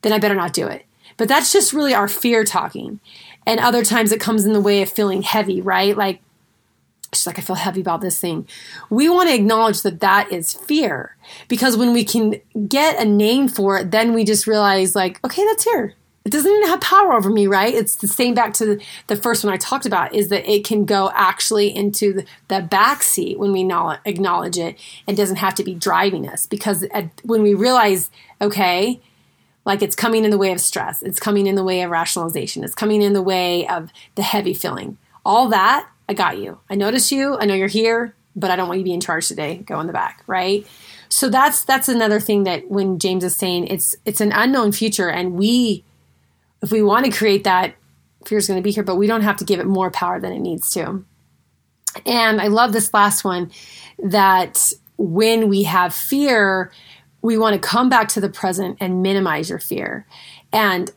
then 0.01 0.13
i 0.13 0.19
better 0.19 0.35
not 0.35 0.53
do 0.53 0.67
it 0.67 0.86
but 1.17 1.27
that's 1.27 1.51
just 1.51 1.73
really 1.73 1.93
our 1.93 2.07
fear 2.07 2.43
talking 2.43 2.99
and 3.45 3.59
other 3.59 3.83
times 3.83 4.11
it 4.11 4.19
comes 4.19 4.45
in 4.45 4.53
the 4.53 4.61
way 4.61 4.81
of 4.81 4.89
feeling 4.89 5.21
heavy 5.21 5.61
right 5.61 5.97
like 5.97 6.21
she's 7.13 7.27
like, 7.27 7.39
I 7.39 7.41
feel 7.41 7.55
heavy 7.55 7.81
about 7.81 8.01
this 8.01 8.19
thing. 8.19 8.47
We 8.89 9.09
want 9.09 9.29
to 9.29 9.35
acknowledge 9.35 9.81
that 9.81 9.99
that 10.01 10.31
is 10.31 10.53
fear 10.53 11.15
because 11.47 11.77
when 11.77 11.93
we 11.93 12.03
can 12.03 12.41
get 12.67 12.99
a 12.99 13.05
name 13.05 13.47
for 13.47 13.77
it, 13.77 13.91
then 13.91 14.13
we 14.13 14.23
just 14.23 14.47
realize, 14.47 14.95
like, 14.95 15.23
okay, 15.25 15.45
that's 15.45 15.63
here. 15.63 15.93
It 16.25 16.31
doesn't 16.31 16.51
even 16.51 16.67
have 16.67 16.81
power 16.81 17.13
over 17.13 17.29
me, 17.29 17.47
right? 17.47 17.73
It's 17.73 17.95
the 17.95 18.07
same 18.07 18.33
back 18.33 18.53
to 18.55 18.81
the 19.07 19.15
first 19.15 19.45
one 19.45 19.53
I 19.53 19.57
talked 19.57 19.85
about 19.85 20.13
is 20.13 20.27
that 20.27 20.49
it 20.49 20.65
can 20.65 20.83
go 20.83 21.09
actually 21.13 21.73
into 21.73 22.11
the, 22.11 22.25
the 22.49 22.61
back 22.61 23.01
seat 23.01 23.39
when 23.39 23.53
we 23.53 23.61
acknowledge 23.61 24.57
it 24.57 24.77
and 25.07 25.15
doesn't 25.15 25.37
have 25.37 25.55
to 25.55 25.63
be 25.63 25.73
driving 25.73 26.27
us 26.27 26.45
because 26.45 26.85
when 27.23 27.43
we 27.43 27.53
realize, 27.53 28.11
okay, 28.41 28.99
like 29.67 29.81
it's 29.81 29.97
coming 29.97 30.23
in 30.23 30.31
the 30.31 30.37
way 30.37 30.53
of 30.53 30.61
stress, 30.61 31.03
it's 31.03 31.19
coming 31.19 31.45
in 31.45 31.55
the 31.55 31.63
way 31.63 31.81
of 31.81 31.91
rationalization, 31.91 32.63
it's 32.63 32.73
coming 32.73 33.01
in 33.01 33.11
the 33.11 33.21
way 33.21 33.67
of 33.67 33.91
the 34.15 34.23
heavy 34.23 34.53
feeling. 34.53 34.97
All 35.25 35.49
that 35.49 35.87
I 36.07 36.13
got 36.13 36.37
you. 36.37 36.57
I 36.69 36.75
notice 36.75 37.11
you. 37.11 37.37
I 37.37 37.45
know 37.45 37.53
you're 37.53 37.67
here, 37.67 38.15
but 38.33 38.49
I 38.49 38.55
don't 38.55 38.69
want 38.69 38.79
you 38.79 38.85
to 38.85 38.89
be 38.89 38.93
in 38.93 39.01
charge 39.01 39.27
today. 39.27 39.57
Go 39.57 39.79
in 39.81 39.87
the 39.87 39.93
back, 39.93 40.23
right? 40.25 40.65
So 41.09 41.29
that's 41.29 41.65
that's 41.65 41.89
another 41.89 42.21
thing 42.21 42.43
that 42.45 42.71
when 42.71 42.97
James 42.97 43.25
is 43.25 43.35
saying 43.35 43.67
it's 43.67 43.93
it's 44.05 44.21
an 44.21 44.31
unknown 44.31 44.71
future, 44.71 45.09
and 45.09 45.33
we, 45.33 45.83
if 46.61 46.71
we 46.71 46.81
want 46.81 47.05
to 47.05 47.11
create 47.11 47.43
that, 47.43 47.75
fear 48.25 48.37
is 48.37 48.47
going 48.47 48.59
to 48.59 48.63
be 48.63 48.71
here, 48.71 48.83
but 48.83 48.95
we 48.95 49.05
don't 49.05 49.21
have 49.21 49.35
to 49.37 49.45
give 49.45 49.59
it 49.59 49.67
more 49.67 49.91
power 49.91 50.19
than 50.19 50.31
it 50.31 50.39
needs 50.39 50.71
to. 50.71 51.03
And 52.05 52.39
I 52.39 52.47
love 52.47 52.71
this 52.71 52.93
last 52.93 53.25
one 53.25 53.51
that 53.99 54.71
when 54.97 55.49
we 55.49 55.63
have 55.63 55.93
fear, 55.93 56.71
we 57.27 57.37
want 57.37 57.61
to 57.61 57.67
come 57.67 57.89
back 57.89 58.07
to 58.07 58.21
the 58.21 58.29
present 58.29 58.77
and 58.79 59.03
minimize 59.03 59.49
your 59.49 59.59
fear. 59.59 60.07
And 60.53 60.89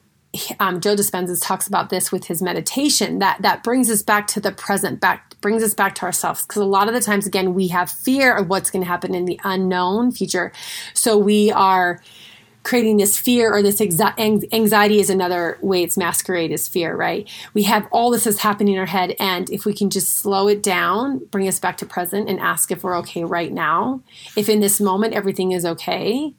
um, 0.60 0.80
Joe 0.80 0.94
Dispenza 0.94 1.36
talks 1.42 1.66
about 1.66 1.90
this 1.90 2.12
with 2.12 2.26
his 2.26 2.40
meditation 2.40 3.18
that 3.18 3.42
that 3.42 3.64
brings 3.64 3.90
us 3.90 4.00
back 4.00 4.28
to 4.28 4.40
the 4.40 4.52
present, 4.52 5.00
back 5.00 5.34
brings 5.40 5.64
us 5.64 5.74
back 5.74 5.96
to 5.96 6.02
ourselves. 6.02 6.42
Because 6.42 6.62
a 6.62 6.66
lot 6.66 6.86
of 6.86 6.94
the 6.94 7.00
times, 7.00 7.26
again, 7.26 7.52
we 7.52 7.66
have 7.66 7.90
fear 7.90 8.32
of 8.32 8.48
what's 8.48 8.70
going 8.70 8.82
to 8.82 8.86
happen 8.86 9.12
in 9.12 9.24
the 9.24 9.40
unknown 9.42 10.12
future, 10.12 10.52
so 10.94 11.18
we 11.18 11.50
are 11.50 12.00
creating 12.62 12.98
this 12.98 13.16
fear 13.18 13.52
or 13.52 13.62
this 13.62 13.80
anxiety 13.80 15.00
is 15.00 15.10
another 15.10 15.58
way 15.62 15.82
it's 15.82 15.96
masquerade 15.96 16.52
as 16.52 16.68
fear, 16.68 16.94
right? 16.94 17.28
We 17.54 17.62
have 17.64 17.88
all 17.90 18.10
this 18.10 18.26
is 18.26 18.40
happening 18.40 18.74
in 18.74 18.80
our 18.80 18.86
head, 18.86 19.16
and 19.18 19.48
if 19.50 19.64
we 19.64 19.72
can 19.72 19.90
just 19.90 20.16
slow 20.16 20.48
it 20.48 20.62
down, 20.62 21.18
bring 21.30 21.48
us 21.48 21.58
back 21.58 21.78
to 21.78 21.86
present, 21.86 22.28
and 22.28 22.38
ask 22.38 22.70
if 22.70 22.84
we're 22.84 22.98
okay 22.98 23.24
right 23.24 23.52
now, 23.52 24.02
if 24.36 24.48
in 24.48 24.60
this 24.60 24.80
moment 24.80 25.14
everything 25.14 25.52
is 25.52 25.64
okay, 25.64 26.34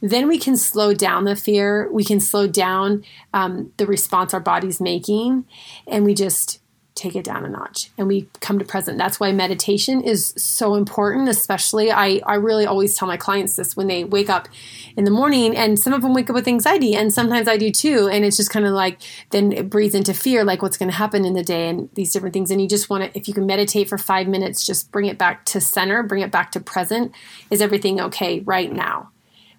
then 0.00 0.26
we 0.28 0.38
can 0.38 0.56
slow 0.56 0.94
down 0.94 1.24
the 1.24 1.36
fear. 1.36 1.90
We 1.92 2.04
can 2.04 2.20
slow 2.20 2.46
down 2.46 3.04
um, 3.32 3.72
the 3.76 3.86
response 3.86 4.34
our 4.34 4.40
body's 4.40 4.80
making, 4.80 5.44
and 5.86 6.04
we 6.04 6.14
just 6.14 6.60
take 6.98 7.14
it 7.14 7.24
down 7.24 7.44
a 7.44 7.48
notch 7.48 7.90
and 7.96 8.08
we 8.08 8.28
come 8.40 8.58
to 8.58 8.64
present. 8.64 8.98
That's 8.98 9.20
why 9.20 9.32
meditation 9.32 10.02
is 10.02 10.34
so 10.36 10.74
important, 10.74 11.28
especially 11.28 11.90
I, 11.92 12.20
I 12.26 12.34
really 12.34 12.66
always 12.66 12.96
tell 12.96 13.08
my 13.08 13.16
clients 13.16 13.56
this 13.56 13.76
when 13.76 13.86
they 13.86 14.04
wake 14.04 14.28
up 14.28 14.48
in 14.96 15.04
the 15.04 15.10
morning 15.10 15.56
and 15.56 15.78
some 15.78 15.92
of 15.92 16.02
them 16.02 16.12
wake 16.12 16.28
up 16.28 16.34
with 16.34 16.48
anxiety 16.48 16.94
and 16.94 17.12
sometimes 17.12 17.48
I 17.48 17.56
do 17.56 17.70
too. 17.70 18.08
And 18.10 18.24
it's 18.24 18.36
just 18.36 18.50
kind 18.50 18.66
of 18.66 18.72
like, 18.72 19.00
then 19.30 19.52
it 19.52 19.70
breathes 19.70 19.94
into 19.94 20.12
fear, 20.12 20.44
like 20.44 20.60
what's 20.60 20.76
going 20.76 20.90
to 20.90 20.96
happen 20.96 21.24
in 21.24 21.34
the 21.34 21.44
day 21.44 21.68
and 21.68 21.88
these 21.94 22.12
different 22.12 22.32
things. 22.32 22.50
And 22.50 22.60
you 22.60 22.68
just 22.68 22.90
want 22.90 23.04
to, 23.04 23.18
if 23.18 23.28
you 23.28 23.34
can 23.34 23.46
meditate 23.46 23.88
for 23.88 23.98
five 23.98 24.26
minutes, 24.26 24.66
just 24.66 24.90
bring 24.90 25.06
it 25.06 25.18
back 25.18 25.44
to 25.46 25.60
center, 25.60 26.02
bring 26.02 26.22
it 26.22 26.32
back 26.32 26.52
to 26.52 26.60
present. 26.60 27.12
Is 27.50 27.62
everything 27.62 28.00
okay 28.00 28.40
right 28.40 28.72
now? 28.72 29.10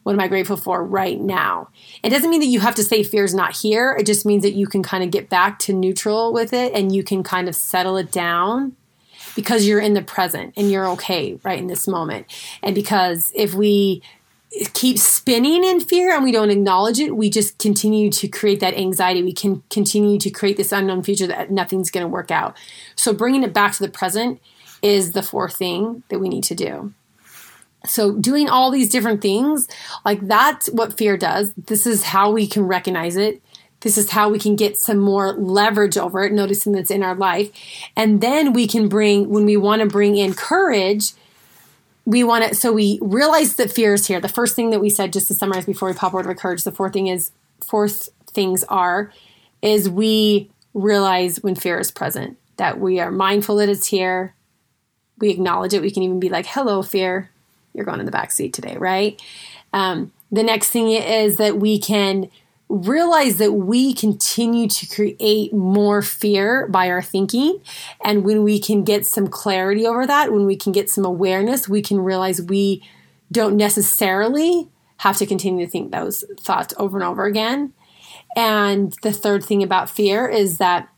What 0.03 0.13
am 0.13 0.19
I 0.19 0.27
grateful 0.27 0.57
for 0.57 0.83
right 0.83 1.19
now? 1.19 1.69
It 2.03 2.09
doesn't 2.09 2.29
mean 2.29 2.39
that 2.39 2.47
you 2.47 2.59
have 2.61 2.75
to 2.75 2.83
say 2.83 3.03
fear 3.03 3.23
is 3.23 3.35
not 3.35 3.55
here. 3.55 3.95
It 3.99 4.05
just 4.05 4.25
means 4.25 4.43
that 4.43 4.53
you 4.53 4.65
can 4.65 4.81
kind 4.81 5.03
of 5.03 5.11
get 5.11 5.29
back 5.29 5.59
to 5.59 5.73
neutral 5.73 6.33
with 6.33 6.53
it 6.53 6.73
and 6.73 6.93
you 6.95 7.03
can 7.03 7.21
kind 7.23 7.47
of 7.47 7.55
settle 7.55 7.97
it 7.97 8.11
down 8.11 8.75
because 9.35 9.67
you're 9.67 9.79
in 9.79 9.93
the 9.93 10.01
present 10.01 10.53
and 10.57 10.71
you're 10.71 10.87
okay 10.87 11.39
right 11.43 11.59
in 11.59 11.67
this 11.67 11.87
moment. 11.87 12.27
And 12.63 12.73
because 12.73 13.31
if 13.35 13.53
we 13.53 14.01
keep 14.73 14.97
spinning 14.97 15.63
in 15.63 15.79
fear 15.79 16.15
and 16.15 16.23
we 16.23 16.31
don't 16.31 16.49
acknowledge 16.49 16.99
it, 16.99 17.15
we 17.15 17.29
just 17.29 17.59
continue 17.59 18.09
to 18.09 18.27
create 18.27 18.59
that 18.61 18.75
anxiety. 18.75 19.21
We 19.21 19.33
can 19.33 19.63
continue 19.69 20.17
to 20.19 20.29
create 20.29 20.57
this 20.57 20.71
unknown 20.71 21.03
future 21.03 21.27
that 21.27 21.51
nothing's 21.51 21.91
going 21.91 22.03
to 22.03 22.07
work 22.07 22.31
out. 22.31 22.57
So 22.95 23.13
bringing 23.13 23.43
it 23.43 23.53
back 23.53 23.73
to 23.73 23.83
the 23.83 23.91
present 23.91 24.41
is 24.81 25.11
the 25.11 25.21
fourth 25.21 25.55
thing 25.55 26.03
that 26.09 26.19
we 26.19 26.29
need 26.29 26.43
to 26.45 26.55
do. 26.55 26.93
So, 27.85 28.13
doing 28.13 28.49
all 28.49 28.71
these 28.71 28.89
different 28.89 29.21
things, 29.21 29.67
like 30.03 30.27
that's 30.27 30.67
what 30.71 30.97
fear 30.97 31.15
does. 31.15 31.53
This 31.53 31.87
is 31.87 32.03
how 32.03 32.31
we 32.31 32.45
can 32.45 32.63
recognize 32.63 33.15
it. 33.15 33.41
This 33.81 33.97
is 33.97 34.09
how 34.09 34.29
we 34.29 34.39
can 34.39 34.57
get 34.57 34.77
some 34.77 34.97
more 34.97 35.33
leverage 35.33 35.97
over 35.97 36.23
it, 36.23 36.33
noticing 36.33 36.73
that's 36.73 36.91
in 36.91 37.03
our 37.03 37.15
life. 37.15 37.49
And 37.95 38.19
then 38.19 38.51
we 38.51 38.67
can 38.67 38.89
bring, 38.89 39.29
when 39.29 39.45
we 39.45 39.55
want 39.55 39.81
to 39.81 39.87
bring 39.87 40.17
in 40.17 40.33
courage, 40.33 41.13
we 42.05 42.23
want 42.23 42.49
to, 42.49 42.55
so 42.55 42.73
we 42.73 42.99
realize 43.01 43.55
that 43.55 43.71
fear 43.71 43.93
is 43.93 44.07
here. 44.07 44.19
The 44.19 44.27
first 44.27 44.55
thing 44.55 44.71
that 44.71 44.81
we 44.81 44.89
said, 44.89 45.13
just 45.13 45.27
to 45.29 45.33
summarize 45.33 45.65
before 45.65 45.87
we 45.87 45.95
pop 45.95 46.13
over 46.13 46.23
to 46.23 46.35
courage, 46.35 46.63
the 46.63 46.71
fourth 46.71 46.91
thing 46.91 47.07
is, 47.07 47.31
fourth 47.65 48.09
things 48.31 48.65
are, 48.65 49.13
is 49.61 49.89
we 49.89 50.49
realize 50.73 51.41
when 51.41 51.55
fear 51.55 51.79
is 51.79 51.91
present, 51.91 52.37
that 52.57 52.79
we 52.79 52.99
are 52.99 53.11
mindful 53.11 53.57
that 53.57 53.69
it's 53.69 53.87
here. 53.87 54.33
We 55.19 55.29
acknowledge 55.29 55.73
it. 55.73 55.81
We 55.81 55.91
can 55.91 56.03
even 56.03 56.19
be 56.19 56.29
like, 56.29 56.47
hello, 56.47 56.81
fear 56.81 57.29
you're 57.73 57.85
going 57.85 57.99
in 57.99 58.05
the 58.05 58.11
back 58.11 58.31
seat 58.31 58.53
today, 58.53 58.77
right? 58.77 59.21
Um, 59.73 60.11
the 60.31 60.43
next 60.43 60.69
thing 60.69 60.89
is 60.89 61.37
that 61.37 61.57
we 61.57 61.79
can 61.79 62.29
realize 62.69 63.37
that 63.37 63.53
we 63.53 63.93
continue 63.93 64.67
to 64.67 64.87
create 64.87 65.51
more 65.51 66.03
fear 66.03 66.67
by 66.67 66.87
our 66.89 67.01
thinking. 67.01 67.59
And 68.03 68.23
when 68.23 68.43
we 68.43 68.59
can 68.59 68.83
get 68.83 69.07
some 69.07 69.27
clarity 69.27 69.87
over 69.87 70.05
that, 70.05 70.31
when 70.31 70.45
we 70.45 70.55
can 70.55 70.71
get 70.71 70.89
some 70.89 71.03
awareness, 71.03 71.67
we 71.67 71.81
can 71.81 71.99
realize 71.99 72.41
we 72.41 72.83
don't 73.31 73.57
necessarily 73.57 74.69
have 74.97 75.17
to 75.17 75.25
continue 75.25 75.65
to 75.65 75.71
think 75.71 75.91
those 75.91 76.23
thoughts 76.39 76.73
over 76.77 76.97
and 76.97 77.05
over 77.05 77.25
again. 77.25 77.73
And 78.35 78.95
the 79.01 79.13
third 79.13 79.43
thing 79.43 79.63
about 79.63 79.89
fear 79.89 80.27
is 80.27 80.57
that 80.57 80.89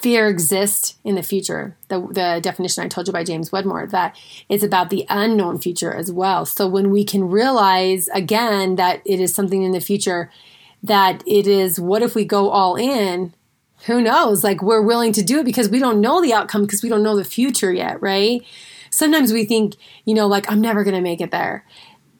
fear 0.00 0.28
exists 0.28 0.96
in 1.04 1.14
the 1.14 1.22
future. 1.22 1.76
The, 1.88 2.00
the 2.00 2.40
definition 2.42 2.84
I 2.84 2.88
told 2.88 3.06
you 3.06 3.12
by 3.12 3.24
James 3.24 3.52
Wedmore 3.52 3.86
that 3.88 4.16
it's 4.48 4.64
about 4.64 4.90
the 4.90 5.06
unknown 5.08 5.58
future 5.58 5.92
as 5.92 6.12
well. 6.12 6.46
So 6.46 6.66
when 6.66 6.90
we 6.90 7.04
can 7.04 7.28
realize 7.28 8.08
again 8.08 8.76
that 8.76 9.02
it 9.04 9.20
is 9.20 9.34
something 9.34 9.62
in 9.62 9.72
the 9.72 9.80
future, 9.80 10.30
that 10.82 11.22
it 11.26 11.46
is 11.46 11.80
what 11.80 12.02
if 12.02 12.14
we 12.14 12.24
go 12.24 12.50
all 12.50 12.76
in? 12.76 13.34
Who 13.86 14.00
knows? 14.00 14.44
Like 14.44 14.62
we're 14.62 14.82
willing 14.82 15.12
to 15.12 15.22
do 15.22 15.40
it 15.40 15.44
because 15.44 15.68
we 15.68 15.78
don't 15.78 16.00
know 16.00 16.20
the 16.20 16.34
outcome 16.34 16.62
because 16.62 16.82
we 16.82 16.88
don't 16.88 17.02
know 17.02 17.16
the 17.16 17.24
future 17.24 17.72
yet, 17.72 18.00
right? 18.02 18.42
Sometimes 18.90 19.32
we 19.32 19.44
think, 19.44 19.76
you 20.04 20.14
know, 20.14 20.26
like 20.26 20.50
I'm 20.50 20.60
never 20.60 20.84
going 20.84 20.96
to 20.96 21.00
make 21.00 21.20
it 21.20 21.30
there 21.30 21.64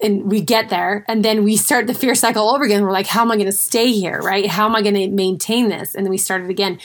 and 0.02 0.30
we 0.30 0.40
get 0.40 0.68
there 0.68 1.04
and 1.08 1.24
then 1.24 1.44
we 1.44 1.56
start 1.56 1.86
the 1.86 1.94
fear 1.94 2.14
cycle 2.14 2.48
over 2.48 2.64
again 2.64 2.82
we're 2.82 2.92
like 2.92 3.06
how 3.06 3.22
am 3.22 3.30
i 3.30 3.36
going 3.36 3.46
to 3.46 3.52
stay 3.52 3.92
here 3.92 4.20
right 4.20 4.46
how 4.46 4.66
am 4.66 4.74
i 4.74 4.82
going 4.82 4.94
to 4.94 5.08
maintain 5.08 5.68
this 5.68 5.94
and 5.94 6.04
then 6.04 6.10
we 6.10 6.18
start 6.18 6.42
it 6.42 6.50
again 6.50 6.78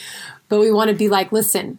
but 0.48 0.60
we 0.60 0.70
want 0.70 0.90
to 0.90 0.96
be 0.96 1.08
like, 1.08 1.32
listen, 1.32 1.78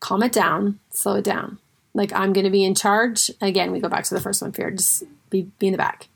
calm 0.00 0.22
it 0.22 0.32
down, 0.32 0.78
slow 0.90 1.16
it 1.16 1.24
down. 1.24 1.58
Like 1.94 2.12
I'm 2.12 2.32
going 2.32 2.44
to 2.44 2.50
be 2.50 2.64
in 2.64 2.74
charge. 2.74 3.30
Again, 3.40 3.72
we 3.72 3.80
go 3.80 3.88
back 3.88 4.04
to 4.04 4.14
the 4.14 4.20
first 4.20 4.42
one 4.42 4.52
fear, 4.52 4.70
just 4.70 5.04
be, 5.28 5.50
be 5.58 5.66
in 5.68 5.72
the 5.72 5.78
back. 5.78 6.08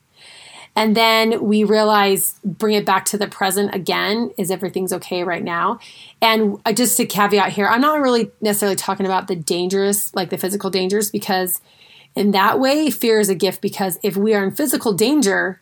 And 0.76 0.96
then 0.96 1.44
we 1.44 1.62
realize, 1.62 2.34
bring 2.44 2.74
it 2.74 2.84
back 2.84 3.04
to 3.06 3.18
the 3.18 3.28
present 3.28 3.74
again. 3.74 4.32
Is 4.36 4.50
everything's 4.50 4.92
okay 4.92 5.22
right 5.22 5.42
now? 5.44 5.78
And 6.20 6.58
just 6.74 6.98
a 6.98 7.06
caveat 7.06 7.52
here, 7.52 7.68
I'm 7.68 7.80
not 7.80 8.00
really 8.00 8.32
necessarily 8.40 8.74
talking 8.74 9.06
about 9.06 9.28
the 9.28 9.36
dangerous, 9.36 10.12
like 10.16 10.30
the 10.30 10.38
physical 10.38 10.70
dangers, 10.70 11.12
because 11.12 11.60
in 12.16 12.32
that 12.32 12.58
way, 12.58 12.90
fear 12.90 13.20
is 13.20 13.28
a 13.28 13.36
gift. 13.36 13.60
Because 13.60 14.00
if 14.02 14.16
we 14.16 14.34
are 14.34 14.42
in 14.42 14.50
physical 14.50 14.92
danger, 14.92 15.60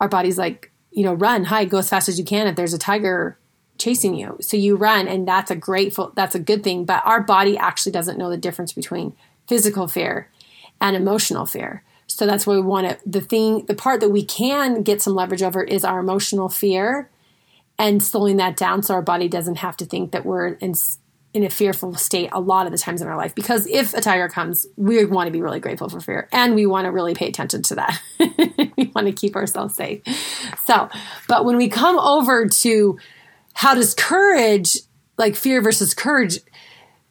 our 0.00 0.08
body's 0.08 0.38
like, 0.38 0.70
you 0.92 1.02
know, 1.02 1.14
run, 1.14 1.44
hide, 1.44 1.68
go 1.68 1.78
as 1.78 1.88
fast 1.88 2.08
as 2.08 2.16
you 2.16 2.24
can. 2.24 2.46
If 2.46 2.54
there's 2.54 2.74
a 2.74 2.78
tiger 2.78 3.36
chasing 3.82 4.14
you. 4.14 4.36
So 4.40 4.56
you 4.56 4.76
run 4.76 5.08
and 5.08 5.26
that's 5.26 5.50
a 5.50 5.56
grateful 5.56 6.12
that's 6.14 6.34
a 6.34 6.40
good 6.40 6.62
thing, 6.62 6.84
but 6.84 7.02
our 7.04 7.20
body 7.20 7.58
actually 7.58 7.92
doesn't 7.92 8.18
know 8.18 8.30
the 8.30 8.36
difference 8.36 8.72
between 8.72 9.14
physical 9.48 9.88
fear 9.88 10.28
and 10.80 10.94
emotional 10.94 11.46
fear. 11.46 11.82
So 12.06 12.26
that's 12.26 12.46
why 12.46 12.54
we 12.54 12.60
want 12.60 12.88
to 12.88 12.98
the 13.04 13.20
thing 13.20 13.66
the 13.66 13.74
part 13.74 14.00
that 14.00 14.10
we 14.10 14.24
can 14.24 14.82
get 14.82 15.02
some 15.02 15.14
leverage 15.14 15.42
over 15.42 15.62
is 15.62 15.84
our 15.84 16.00
emotional 16.00 16.48
fear 16.48 17.10
and 17.78 18.02
slowing 18.02 18.36
that 18.36 18.56
down 18.56 18.82
so 18.82 18.94
our 18.94 19.02
body 19.02 19.28
doesn't 19.28 19.56
have 19.56 19.76
to 19.78 19.84
think 19.84 20.12
that 20.12 20.24
we're 20.24 20.48
in 20.54 20.74
in 21.34 21.42
a 21.42 21.50
fearful 21.50 21.94
state 21.94 22.28
a 22.32 22.40
lot 22.40 22.66
of 22.66 22.72
the 22.72 22.78
times 22.78 23.00
in 23.00 23.08
our 23.08 23.16
life 23.16 23.34
because 23.34 23.66
if 23.66 23.94
a 23.94 24.02
tiger 24.02 24.28
comes 24.28 24.66
we 24.76 25.02
want 25.06 25.26
to 25.26 25.32
be 25.32 25.40
really 25.40 25.60
grateful 25.60 25.88
for 25.88 25.98
fear 25.98 26.28
and 26.30 26.54
we 26.54 26.66
want 26.66 26.84
to 26.84 26.90
really 26.90 27.14
pay 27.14 27.26
attention 27.26 27.62
to 27.62 27.74
that 27.74 27.98
we 28.76 28.92
want 28.94 29.06
to 29.06 29.12
keep 29.12 29.34
ourselves 29.34 29.74
safe 29.74 30.02
so 30.66 30.90
but 31.28 31.46
when 31.46 31.56
we 31.56 31.68
come 31.68 31.98
over 31.98 32.46
to 32.46 32.98
how 33.54 33.74
does 33.74 33.94
courage, 33.94 34.78
like 35.18 35.36
fear 35.36 35.60
versus 35.60 35.94
courage, 35.94 36.38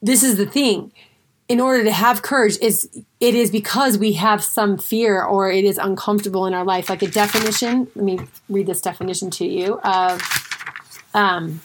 this 0.02 0.24
is 0.24 0.38
the 0.38 0.46
thing. 0.46 0.92
In 1.48 1.60
order 1.60 1.84
to 1.84 1.92
have 1.92 2.22
courage, 2.22 2.58
is 2.62 2.90
it 3.20 3.36
is 3.36 3.52
because 3.52 3.98
we 3.98 4.14
have 4.14 4.42
some 4.42 4.78
fear 4.78 5.22
or 5.22 5.52
it 5.52 5.66
is 5.66 5.78
uncomfortable 5.78 6.46
in 6.46 6.54
our 6.54 6.64
life. 6.64 6.90
Like 6.90 7.04
a 7.04 7.08
definition, 7.08 7.88
let 7.94 8.06
me 8.06 8.20
read 8.48 8.68
this 8.68 8.82
definition 8.82 9.30
to 9.32 9.46
you 9.46 9.80
of 9.84 10.22
um, 11.14 11.62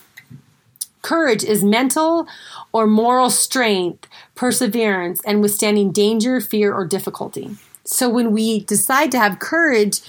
courage 1.02 1.44
is 1.44 1.62
mental 1.62 2.26
or 2.72 2.86
moral 2.86 3.30
strength, 3.30 4.08
perseverance, 4.34 5.20
and 5.24 5.40
withstanding 5.40 5.92
danger, 5.92 6.40
fear, 6.40 6.74
or 6.74 6.84
difficulty. 6.84 7.56
So 7.84 8.08
when 8.08 8.32
we 8.32 8.60
decide 8.60 9.12
to 9.12 9.18
have 9.20 9.38
courage, 9.38 10.00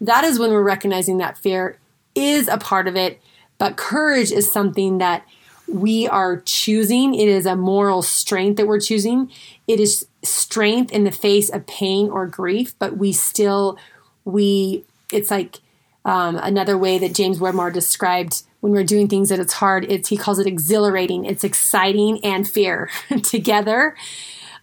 that 0.00 0.22
is 0.22 0.38
when 0.38 0.52
we're 0.52 0.62
recognizing 0.62 1.18
that 1.18 1.36
fear 1.36 1.78
is 2.14 2.46
a 2.46 2.56
part 2.56 2.86
of 2.86 2.94
it 2.94 3.20
but 3.58 3.76
courage 3.76 4.32
is 4.32 4.50
something 4.50 4.98
that 4.98 5.26
we 5.66 6.06
are 6.08 6.40
choosing. 6.40 7.14
It 7.14 7.28
is 7.28 7.46
a 7.46 7.56
moral 7.56 8.02
strength 8.02 8.56
that 8.56 8.66
we're 8.66 8.80
choosing. 8.80 9.30
It 9.66 9.80
is 9.80 10.06
strength 10.22 10.92
in 10.92 11.04
the 11.04 11.10
face 11.10 11.48
of 11.50 11.66
pain 11.66 12.10
or 12.10 12.26
grief, 12.26 12.74
but 12.78 12.96
we 12.96 13.12
still, 13.12 13.78
we, 14.24 14.84
it's 15.12 15.30
like 15.30 15.60
um, 16.04 16.36
another 16.36 16.76
way 16.76 16.98
that 16.98 17.14
James 17.14 17.40
Wedmore 17.40 17.70
described 17.70 18.42
when 18.60 18.72
we're 18.72 18.84
doing 18.84 19.08
things 19.08 19.30
that 19.30 19.38
it's 19.38 19.54
hard. 19.54 19.90
It's, 19.90 20.08
he 20.08 20.16
calls 20.16 20.38
it 20.38 20.46
exhilarating. 20.46 21.24
It's 21.24 21.44
exciting 21.44 22.22
and 22.24 22.48
fear 22.48 22.90
together. 23.22 23.96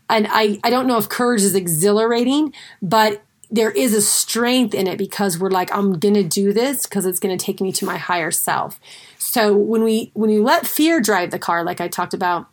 And 0.10 0.28
I, 0.30 0.60
I 0.64 0.70
don't 0.70 0.88
know 0.88 0.98
if 0.98 1.10
courage 1.10 1.42
is 1.42 1.56
exhilarating, 1.56 2.54
but 2.82 3.24
there 3.52 3.72
is 3.72 3.94
a 3.94 4.02
strength 4.02 4.74
in 4.74 4.88
it 4.88 4.98
because 4.98 5.38
we're 5.38 5.50
like 5.50 5.74
i'm 5.76 6.00
to 6.14 6.24
do 6.24 6.54
this 6.54 6.86
because 6.86 7.06
it's 7.06 7.20
to 7.38 7.44
take 7.44 7.62
me 7.62 7.72
to 7.72 7.86
my 7.86 7.98
higher 7.98 8.32
self 8.32 8.80
so 9.18 9.56
when 9.56 9.84
we 9.84 10.12
when 10.14 10.30
you 10.30 10.44
let 10.44 10.66
fear 10.66 11.00
drive 11.00 11.32
the 11.32 11.40
car 11.40 11.64
like 11.64 11.82
i 11.82 11.88
talked 11.88 12.14
about 12.14 12.48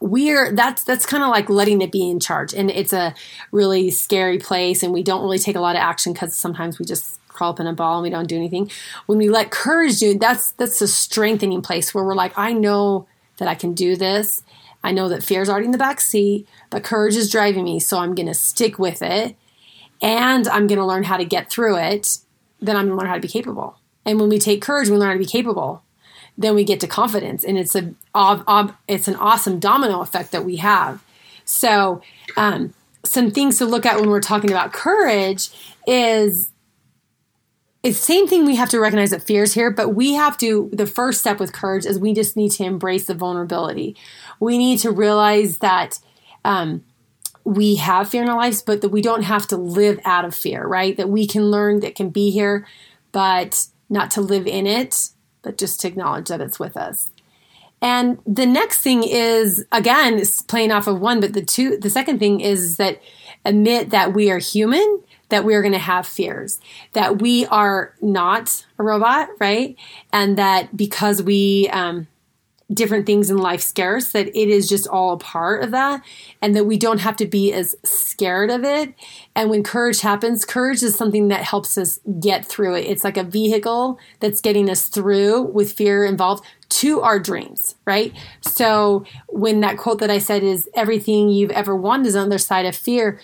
we're 0.00 0.54
that's 0.54 0.82
that's 0.84 1.04
kind 1.04 1.22
of 1.22 1.28
like 1.28 1.50
letting 1.50 1.82
it 1.82 1.92
be 1.92 2.08
in 2.08 2.18
charge 2.18 2.54
and 2.54 2.70
it's 2.70 2.92
a 2.92 3.14
really 3.52 3.90
scary 3.90 4.38
place 4.38 4.82
and 4.82 4.92
we 4.92 5.02
don't 5.02 5.22
really 5.22 5.38
take 5.38 5.56
a 5.56 5.60
lot 5.60 5.76
of 5.76 5.82
action 5.82 6.12
because 6.12 6.34
sometimes 6.34 6.78
we 6.78 6.86
just 6.86 7.20
crawl 7.40 7.50
up 7.50 7.60
in 7.60 7.66
a 7.66 7.72
ball 7.72 7.96
and 7.96 8.02
we 8.02 8.10
don't 8.10 8.28
do 8.28 8.36
anything. 8.36 8.70
When 9.06 9.16
we 9.16 9.30
let 9.30 9.50
courage 9.50 9.98
do, 9.98 10.18
that's 10.18 10.50
that's 10.52 10.82
a 10.82 10.88
strengthening 10.88 11.62
place 11.62 11.94
where 11.94 12.04
we're 12.04 12.14
like, 12.14 12.36
I 12.36 12.52
know 12.52 13.06
that 13.38 13.48
I 13.48 13.54
can 13.54 13.72
do 13.72 13.96
this. 13.96 14.42
I 14.84 14.92
know 14.92 15.08
that 15.08 15.22
fear 15.22 15.40
is 15.40 15.48
already 15.48 15.64
in 15.64 15.72
the 15.72 15.78
back 15.78 16.00
seat, 16.00 16.46
but 16.68 16.84
courage 16.84 17.16
is 17.16 17.30
driving 17.30 17.64
me, 17.64 17.80
so 17.80 17.98
I'm 17.98 18.14
to 18.14 18.34
stick 18.34 18.78
with 18.78 19.02
it, 19.02 19.36
and 20.02 20.48
I'm 20.48 20.66
going 20.66 20.78
to 20.78 20.84
learn 20.84 21.04
how 21.04 21.16
to 21.16 21.24
get 21.24 21.50
through 21.50 21.76
it. 21.76 22.18
Then 22.60 22.76
I'm 22.76 22.86
going 22.86 22.96
to 22.96 23.00
learn 23.00 23.08
how 23.08 23.14
to 23.14 23.20
be 23.20 23.28
capable. 23.28 23.78
And 24.04 24.18
when 24.18 24.28
we 24.28 24.38
take 24.38 24.62
courage, 24.62 24.88
we 24.88 24.96
learn 24.96 25.08
how 25.08 25.14
to 25.14 25.18
be 25.18 25.26
capable. 25.26 25.82
Then 26.38 26.54
we 26.54 26.64
get 26.64 26.80
to 26.80 26.86
confidence, 26.86 27.44
and 27.44 27.58
it's 27.58 27.74
a 27.74 27.92
it's 28.88 29.08
an 29.08 29.16
awesome 29.16 29.58
domino 29.58 30.00
effect 30.00 30.32
that 30.32 30.44
we 30.44 30.56
have. 30.56 31.04
So, 31.44 32.00
um, 32.36 32.72
some 33.04 33.30
things 33.30 33.58
to 33.58 33.66
look 33.66 33.84
at 33.84 34.00
when 34.00 34.08
we're 34.08 34.20
talking 34.20 34.50
about 34.50 34.72
courage 34.72 35.50
is 35.86 36.50
it's 37.82 37.98
same 37.98 38.26
thing 38.26 38.44
we 38.44 38.56
have 38.56 38.68
to 38.70 38.78
recognize 38.78 39.10
that 39.10 39.22
fears 39.22 39.54
here 39.54 39.70
but 39.70 39.90
we 39.90 40.12
have 40.12 40.36
to 40.36 40.68
the 40.72 40.86
first 40.86 41.20
step 41.20 41.40
with 41.40 41.52
courage 41.52 41.86
is 41.86 41.98
we 41.98 42.12
just 42.12 42.36
need 42.36 42.50
to 42.50 42.62
embrace 42.62 43.06
the 43.06 43.14
vulnerability 43.14 43.96
we 44.38 44.58
need 44.58 44.78
to 44.78 44.90
realize 44.90 45.58
that 45.58 45.98
um, 46.44 46.84
we 47.50 47.76
have 47.76 48.08
fear 48.08 48.22
in 48.22 48.28
our 48.28 48.36
lives 48.36 48.62
but 48.62 48.80
that 48.80 48.88
we 48.88 49.02
don't 49.02 49.22
have 49.22 49.46
to 49.46 49.56
live 49.56 49.98
out 50.04 50.24
of 50.24 50.34
fear 50.34 50.66
right 50.66 50.96
that 50.96 51.08
we 51.08 51.26
can 51.26 51.50
learn 51.50 51.80
that 51.80 51.94
can 51.94 52.10
be 52.10 52.30
here 52.30 52.66
but 53.12 53.66
not 53.88 54.10
to 54.10 54.20
live 54.20 54.46
in 54.46 54.66
it 54.66 55.10
but 55.42 55.58
just 55.58 55.80
to 55.80 55.88
acknowledge 55.88 56.28
that 56.28 56.40
it's 56.40 56.60
with 56.60 56.76
us 56.76 57.10
and 57.82 58.18
the 58.26 58.46
next 58.46 58.80
thing 58.80 59.02
is 59.02 59.64
again 59.72 60.18
it's 60.18 60.42
playing 60.42 60.70
off 60.70 60.86
of 60.86 61.00
one, 61.00 61.20
but 61.20 61.32
the 61.32 61.44
two 61.44 61.78
the 61.78 61.90
second 61.90 62.18
thing 62.18 62.40
is 62.40 62.76
that 62.76 63.00
admit 63.44 63.90
that 63.90 64.12
we 64.12 64.30
are 64.30 64.38
human, 64.38 65.02
that 65.30 65.44
we 65.44 65.54
are 65.54 65.62
going 65.62 65.72
to 65.72 65.78
have 65.78 66.06
fears, 66.06 66.60
that 66.92 67.22
we 67.22 67.46
are 67.46 67.94
not 68.02 68.66
a 68.78 68.82
robot, 68.82 69.30
right? 69.38 69.76
And 70.12 70.36
that 70.36 70.76
because 70.76 71.22
we 71.22 71.68
um, 71.70 72.06
different 72.72 73.06
things 73.06 73.30
in 73.30 73.38
life 73.38 73.60
scare 73.60 73.96
us, 73.96 74.12
that 74.12 74.28
it 74.28 74.48
is 74.48 74.68
just 74.68 74.86
all 74.86 75.12
a 75.12 75.18
part 75.18 75.62
of 75.62 75.70
that, 75.72 76.02
and 76.40 76.54
that 76.54 76.64
we 76.64 76.76
don't 76.76 77.00
have 77.00 77.16
to 77.16 77.26
be 77.26 77.52
as 77.52 77.74
scared 77.84 78.50
of 78.50 78.64
it. 78.64 78.94
And 79.34 79.50
when 79.50 79.62
courage 79.62 80.00
happens, 80.00 80.44
courage 80.44 80.82
is 80.82 80.96
something 80.96 81.28
that 81.28 81.42
helps 81.42 81.76
us 81.76 81.98
get 82.20 82.46
through 82.46 82.76
it. 82.76 82.86
It's 82.86 83.04
like 83.04 83.16
a 83.16 83.24
vehicle 83.24 83.98
that's 84.20 84.40
getting 84.40 84.70
us 84.70 84.86
through 84.86 85.42
with 85.42 85.72
fear 85.72 86.04
involved 86.04 86.44
to 86.68 87.00
our 87.00 87.18
dreams, 87.18 87.74
right? 87.84 88.14
So 88.42 89.04
when 89.28 89.60
that 89.60 89.76
quote 89.76 89.98
that 89.98 90.10
I 90.10 90.18
said 90.18 90.42
is 90.42 90.68
everything 90.74 91.28
you've 91.28 91.50
ever 91.50 91.74
wanted 91.74 92.06
is 92.06 92.16
on 92.16 92.28
the 92.28 92.34
other 92.34 92.38
side 92.38 92.66
of 92.66 92.76
fear, 92.76 93.20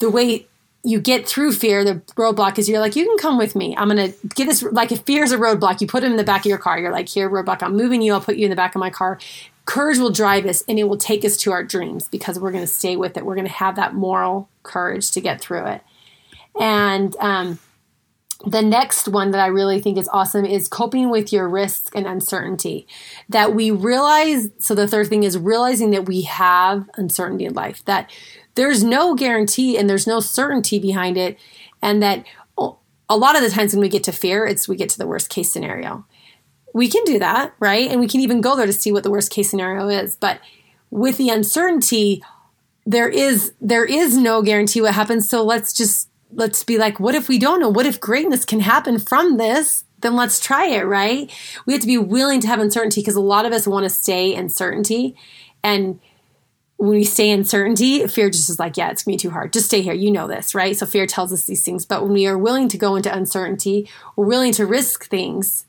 the 0.00 0.10
way 0.10 0.48
you 0.86 1.00
get 1.00 1.26
through 1.26 1.50
fear, 1.50 1.82
the 1.82 1.96
roadblock 2.14 2.60
is 2.60 2.68
you're 2.68 2.78
like, 2.78 2.94
you 2.94 3.04
can 3.04 3.18
come 3.18 3.36
with 3.36 3.56
me. 3.56 3.76
I'm 3.76 3.88
going 3.88 4.12
to 4.12 4.28
get 4.36 4.46
this, 4.46 4.62
like 4.62 4.92
if 4.92 5.00
fear 5.00 5.24
is 5.24 5.32
a 5.32 5.36
roadblock, 5.36 5.80
you 5.80 5.88
put 5.88 6.04
him 6.04 6.12
in 6.12 6.16
the 6.16 6.22
back 6.22 6.42
of 6.42 6.46
your 6.46 6.58
car. 6.58 6.78
You're 6.78 6.92
like, 6.92 7.08
here, 7.08 7.28
roadblock, 7.28 7.60
I'm 7.60 7.76
moving 7.76 8.02
you. 8.02 8.12
I'll 8.12 8.20
put 8.20 8.36
you 8.36 8.44
in 8.44 8.50
the 8.50 8.56
back 8.56 8.76
of 8.76 8.78
my 8.78 8.90
car. 8.90 9.18
Courage 9.64 9.98
will 9.98 10.12
drive 10.12 10.46
us 10.46 10.62
and 10.68 10.78
it 10.78 10.84
will 10.84 10.96
take 10.96 11.24
us 11.24 11.36
to 11.38 11.50
our 11.50 11.64
dreams 11.64 12.06
because 12.06 12.38
we're 12.38 12.52
going 12.52 12.62
to 12.62 12.68
stay 12.68 12.94
with 12.94 13.16
it. 13.16 13.26
We're 13.26 13.34
going 13.34 13.48
to 13.48 13.52
have 13.52 13.74
that 13.74 13.94
moral 13.94 14.48
courage 14.62 15.10
to 15.10 15.20
get 15.20 15.40
through 15.40 15.66
it. 15.66 15.82
And, 16.60 17.16
um, 17.16 17.58
the 18.46 18.62
next 18.62 19.08
one 19.08 19.30
that 19.30 19.40
I 19.40 19.46
really 19.46 19.80
think 19.80 19.98
is 19.98 20.08
awesome 20.12 20.44
is 20.44 20.68
coping 20.68 21.10
with 21.10 21.32
your 21.32 21.48
risk 21.48 21.96
and 21.96 22.06
uncertainty. 22.06 22.86
That 23.30 23.54
we 23.54 23.70
realize, 23.70 24.50
so 24.58 24.74
the 24.74 24.86
third 24.86 25.08
thing 25.08 25.24
is 25.24 25.38
realizing 25.38 25.90
that 25.92 26.06
we 26.06 26.20
have 26.22 26.88
uncertainty 26.96 27.46
in 27.46 27.54
life, 27.54 27.82
that 27.86 28.10
there's 28.56 28.82
no 28.82 29.14
guarantee 29.14 29.78
and 29.78 29.88
there's 29.88 30.06
no 30.06 30.20
certainty 30.20 30.78
behind 30.78 31.16
it. 31.16 31.38
And 31.80 32.02
that 32.02 32.24
a 33.08 33.16
lot 33.16 33.36
of 33.36 33.42
the 33.42 33.50
times 33.50 33.72
when 33.72 33.80
we 33.80 33.88
get 33.88 34.04
to 34.04 34.12
fear, 34.12 34.46
it's 34.46 34.66
we 34.68 34.76
get 34.76 34.88
to 34.90 34.98
the 34.98 35.06
worst 35.06 35.30
case 35.30 35.52
scenario. 35.52 36.04
We 36.74 36.88
can 36.88 37.04
do 37.04 37.18
that, 37.20 37.54
right? 37.60 37.90
And 37.90 38.00
we 38.00 38.08
can 38.08 38.20
even 38.20 38.40
go 38.40 38.56
there 38.56 38.66
to 38.66 38.72
see 38.72 38.92
what 38.92 39.02
the 39.02 39.10
worst 39.10 39.30
case 39.30 39.48
scenario 39.48 39.88
is. 39.88 40.16
But 40.16 40.40
with 40.90 41.16
the 41.16 41.30
uncertainty, 41.30 42.22
there 42.84 43.08
is 43.08 43.52
there 43.60 43.84
is 43.84 44.16
no 44.16 44.42
guarantee 44.42 44.80
what 44.80 44.94
happens. 44.94 45.28
So 45.28 45.42
let's 45.42 45.72
just 45.72 46.08
let's 46.32 46.64
be 46.64 46.78
like, 46.78 46.98
what 46.98 47.14
if 47.14 47.28
we 47.28 47.38
don't 47.38 47.60
know? 47.60 47.68
What 47.68 47.86
if 47.86 48.00
greatness 48.00 48.44
can 48.44 48.60
happen 48.60 48.98
from 48.98 49.36
this? 49.36 49.84
Then 50.00 50.14
let's 50.16 50.38
try 50.38 50.66
it, 50.66 50.82
right? 50.82 51.30
We 51.64 51.72
have 51.72 51.82
to 51.82 51.86
be 51.86 51.98
willing 51.98 52.40
to 52.40 52.48
have 52.48 52.60
uncertainty 52.60 53.00
because 53.00 53.16
a 53.16 53.20
lot 53.20 53.46
of 53.46 53.52
us 53.52 53.66
want 53.66 53.84
to 53.84 53.90
stay 53.90 54.34
in 54.34 54.48
certainty. 54.48 55.16
And 55.62 56.00
when 56.78 56.90
we 56.90 57.04
stay 57.04 57.30
in 57.30 57.44
certainty, 57.44 58.06
fear 58.06 58.28
just 58.28 58.50
is 58.50 58.58
like, 58.58 58.76
yeah, 58.76 58.90
it's 58.90 59.02
gonna 59.02 59.14
be 59.14 59.18
too 59.18 59.30
hard. 59.30 59.52
Just 59.52 59.66
stay 59.66 59.80
here. 59.80 59.94
You 59.94 60.10
know 60.10 60.28
this, 60.28 60.54
right? 60.54 60.76
So 60.76 60.84
fear 60.84 61.06
tells 61.06 61.32
us 61.32 61.44
these 61.44 61.64
things. 61.64 61.86
But 61.86 62.02
when 62.02 62.12
we 62.12 62.26
are 62.26 62.36
willing 62.36 62.68
to 62.68 62.78
go 62.78 62.96
into 62.96 63.14
uncertainty, 63.14 63.88
we're 64.14 64.26
willing 64.26 64.52
to 64.52 64.66
risk 64.66 65.06
things. 65.06 65.64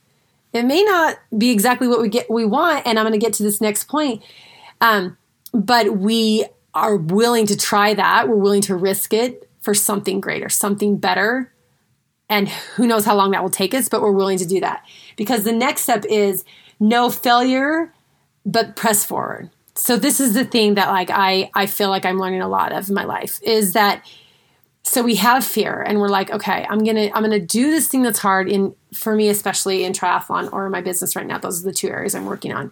It 0.52 0.64
may 0.64 0.84
not 0.84 1.18
be 1.38 1.52
exactly 1.52 1.88
what 1.88 2.02
we 2.02 2.10
get 2.10 2.30
we 2.30 2.46
want, 2.46 2.86
and 2.86 3.00
I'm 3.00 3.06
gonna 3.06 3.18
get 3.18 3.34
to 3.34 3.44
this 3.44 3.62
next 3.62 3.86
point. 3.86 4.22
Um, 4.82 5.18
but 5.54 5.98
we 5.98 6.46
are 6.74 6.98
willing 6.98 7.46
to 7.48 7.58
try 7.58 7.94
that. 7.94 8.28
We're 8.28 8.36
willing 8.36 8.62
to 8.64 8.76
risk 8.76 9.14
it 9.14 9.50
for 9.62 9.74
something 9.74 10.20
greater, 10.20 10.50
something 10.50 10.98
better. 10.98 11.54
And 12.30 12.50
who 12.50 12.86
knows 12.86 13.06
how 13.06 13.16
long 13.16 13.32
that 13.32 13.42
will 13.42 13.50
take 13.50 13.74
us, 13.74 13.88
but 13.88 14.02
we're 14.02 14.12
willing 14.12 14.38
to 14.40 14.46
do 14.46 14.60
that. 14.60 14.86
Because 15.16 15.44
the 15.44 15.54
next 15.54 15.82
step 15.82 16.04
is 16.10 16.44
no 16.80 17.10
failure, 17.10 17.94
but 18.46 18.76
press 18.76 19.06
forward. 19.06 19.50
So 19.78 19.96
this 19.96 20.20
is 20.20 20.34
the 20.34 20.46
thing 20.46 20.76
that 20.76 20.90
like 20.90 21.10
I 21.12 21.50
I 21.54 21.66
feel 21.66 21.90
like 21.90 22.06
I'm 22.06 22.20
learning 22.20 22.42
a 22.42 22.48
lot 22.48 22.72
of 22.72 22.90
in 22.90 22.96
my 22.96 23.06
life 23.06 23.40
is 23.44 23.74
that 23.74 24.06
so 24.84 25.04
we 25.04 25.16
have 25.16 25.44
fear 25.44 25.82
and 25.82 26.00
we're 26.00 26.08
like 26.08 26.32
okay 26.32 26.66
i'm 26.70 26.82
gonna 26.82 27.10
i'm 27.14 27.22
gonna 27.22 27.42
do 27.42 27.70
this 27.70 27.90
thing 27.90 28.04
that's 28.04 28.20
hard 28.20 28.48
in 28.48 28.74
for 28.94 29.16
me 29.16 29.28
especially 29.28 29.84
in 29.84 29.92
triathlon 29.92 30.50
or 30.54 30.70
my 30.70 30.80
business 30.80 31.14
right 31.14 31.28
now 31.28 31.38
those 31.38 31.62
are 31.62 31.66
the 31.66 31.74
two 31.74 31.90
areas 31.90 32.16
i'm 32.16 32.26
working 32.26 32.54
on 32.54 32.72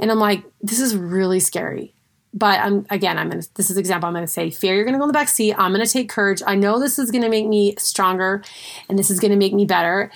and 0.00 0.10
i'm 0.10 0.18
like 0.18 0.42
this 0.60 0.80
is 0.80 0.96
really 0.96 1.38
scary 1.38 1.94
but 2.34 2.60
I'm 2.60 2.86
again, 2.90 3.18
I'm 3.18 3.28
gonna 3.28 3.42
this 3.54 3.70
is 3.70 3.76
example. 3.76 4.08
I'm 4.08 4.14
gonna 4.14 4.26
say 4.26 4.50
fear. 4.50 4.74
You're 4.74 4.84
gonna 4.84 4.98
go 4.98 5.04
in 5.04 5.08
the 5.08 5.12
back 5.12 5.28
seat. 5.28 5.54
I'm 5.58 5.72
gonna 5.72 5.86
take 5.86 6.08
courage. 6.08 6.42
I 6.46 6.54
know 6.54 6.78
this 6.78 6.98
is 6.98 7.10
gonna 7.10 7.28
make 7.28 7.46
me 7.46 7.74
stronger, 7.78 8.42
and 8.88 8.98
this 8.98 9.10
is 9.10 9.20
gonna 9.20 9.36
make 9.36 9.52
me 9.52 9.66
better, 9.66 10.10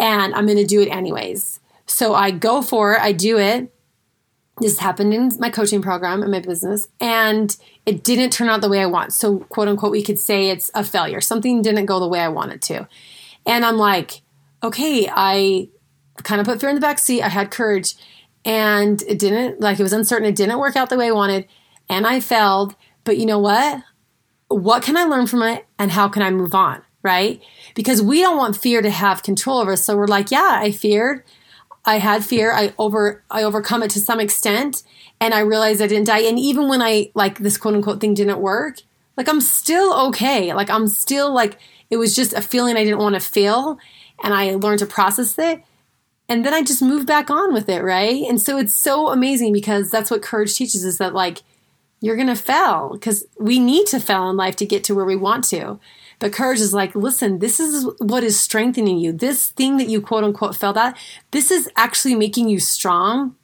and 0.00 0.34
I'm 0.34 0.46
gonna 0.46 0.64
do 0.64 0.80
it 0.80 0.88
anyways. 0.88 1.60
So 1.86 2.14
I 2.14 2.30
go 2.30 2.62
for 2.62 2.94
it. 2.94 3.00
I 3.00 3.12
do 3.12 3.38
it. 3.38 3.72
This 4.60 4.78
happened 4.78 5.14
in 5.14 5.30
my 5.38 5.50
coaching 5.50 5.82
program 5.82 6.22
in 6.22 6.30
my 6.30 6.40
business, 6.40 6.88
and 7.00 7.56
it 7.86 8.02
didn't 8.04 8.30
turn 8.30 8.48
out 8.48 8.60
the 8.60 8.68
way 8.68 8.80
I 8.80 8.86
want. 8.86 9.12
So 9.12 9.40
quote 9.40 9.68
unquote, 9.68 9.92
we 9.92 10.02
could 10.02 10.18
say 10.18 10.50
it's 10.50 10.70
a 10.74 10.84
failure. 10.84 11.20
Something 11.20 11.62
didn't 11.62 11.86
go 11.86 12.00
the 12.00 12.08
way 12.08 12.20
I 12.20 12.28
wanted 12.28 12.62
to, 12.62 12.88
and 13.46 13.64
I'm 13.64 13.76
like, 13.76 14.22
okay, 14.62 15.08
I 15.10 15.68
kind 16.22 16.40
of 16.40 16.46
put 16.46 16.60
fear 16.60 16.68
in 16.68 16.74
the 16.74 16.80
back 16.80 16.98
seat. 16.98 17.22
I 17.22 17.28
had 17.28 17.50
courage 17.50 17.94
and 18.44 19.02
it 19.02 19.18
didn't 19.18 19.60
like 19.60 19.78
it 19.78 19.82
was 19.82 19.92
uncertain 19.92 20.26
it 20.26 20.34
didn't 20.36 20.58
work 20.58 20.76
out 20.76 20.90
the 20.90 20.96
way 20.96 21.08
i 21.08 21.10
wanted 21.10 21.46
and 21.88 22.06
I 22.06 22.20
failed, 22.20 22.74
but 23.04 23.18
you 23.18 23.26
know 23.26 23.38
what? 23.38 23.82
What 24.48 24.82
can 24.82 24.96
I 24.96 25.04
learn 25.04 25.26
from 25.26 25.42
it 25.42 25.66
and 25.78 25.90
how 25.90 26.08
can 26.08 26.22
I 26.22 26.30
move 26.30 26.54
on? 26.54 26.82
Right? 27.02 27.42
Because 27.74 28.02
we 28.02 28.20
don't 28.20 28.36
want 28.36 28.56
fear 28.56 28.82
to 28.82 28.90
have 28.90 29.22
control 29.22 29.58
over 29.58 29.72
us. 29.72 29.84
So 29.84 29.96
we're 29.96 30.06
like, 30.06 30.30
yeah, 30.30 30.58
I 30.60 30.72
feared. 30.72 31.22
I 31.88 31.98
had 31.98 32.22
fear. 32.22 32.52
I 32.52 32.74
over 32.78 33.24
I 33.30 33.42
overcome 33.44 33.82
it 33.82 33.90
to 33.92 34.00
some 34.00 34.20
extent 34.20 34.82
and 35.20 35.32
I 35.32 35.40
realized 35.40 35.80
I 35.80 35.86
didn't 35.86 36.06
die. 36.06 36.20
And 36.20 36.38
even 36.38 36.68
when 36.68 36.82
I 36.82 37.10
like 37.14 37.38
this 37.38 37.56
quote 37.56 37.74
unquote 37.74 37.98
thing 37.98 38.12
didn't 38.12 38.40
work, 38.40 38.76
like 39.16 39.26
I'm 39.26 39.40
still 39.40 39.94
okay. 40.08 40.52
Like 40.52 40.68
I'm 40.68 40.86
still 40.86 41.32
like 41.32 41.58
it 41.88 41.96
was 41.96 42.14
just 42.14 42.34
a 42.34 42.42
feeling 42.42 42.76
I 42.76 42.84
didn't 42.84 42.98
want 42.98 43.14
to 43.14 43.20
feel 43.20 43.78
and 44.22 44.34
I 44.34 44.56
learned 44.56 44.80
to 44.80 44.86
process 44.86 45.38
it 45.38 45.62
and 46.28 46.44
then 46.44 46.52
I 46.52 46.62
just 46.62 46.82
moved 46.82 47.06
back 47.06 47.30
on 47.30 47.54
with 47.54 47.70
it, 47.70 47.82
right? 47.82 48.22
And 48.28 48.38
so 48.38 48.58
it's 48.58 48.74
so 48.74 49.08
amazing 49.08 49.54
because 49.54 49.90
that's 49.90 50.10
what 50.10 50.20
courage 50.20 50.54
teaches 50.56 50.84
us 50.84 50.98
that 50.98 51.14
like 51.14 51.38
you're 52.00 52.16
going 52.16 52.28
to 52.28 52.36
fail 52.36 52.90
because 52.92 53.24
we 53.40 53.58
need 53.58 53.86
to 53.88 53.98
fail 53.98 54.28
in 54.28 54.36
life 54.36 54.56
to 54.56 54.66
get 54.66 54.84
to 54.84 54.94
where 54.94 55.06
we 55.06 55.16
want 55.16 55.44
to. 55.44 55.80
But 56.18 56.32
courage 56.32 56.60
is 56.60 56.74
like, 56.74 56.94
listen, 56.94 57.38
this 57.38 57.60
is 57.60 57.88
what 57.98 58.24
is 58.24 58.38
strengthening 58.38 58.98
you. 58.98 59.12
This 59.12 59.50
thing 59.50 59.76
that 59.76 59.88
you 59.88 60.00
quote 60.00 60.24
unquote 60.24 60.56
failed 60.56 60.76
at, 60.76 60.96
this 61.30 61.50
is 61.50 61.70
actually 61.76 62.14
making 62.14 62.48
you 62.48 62.58
strong 62.58 63.36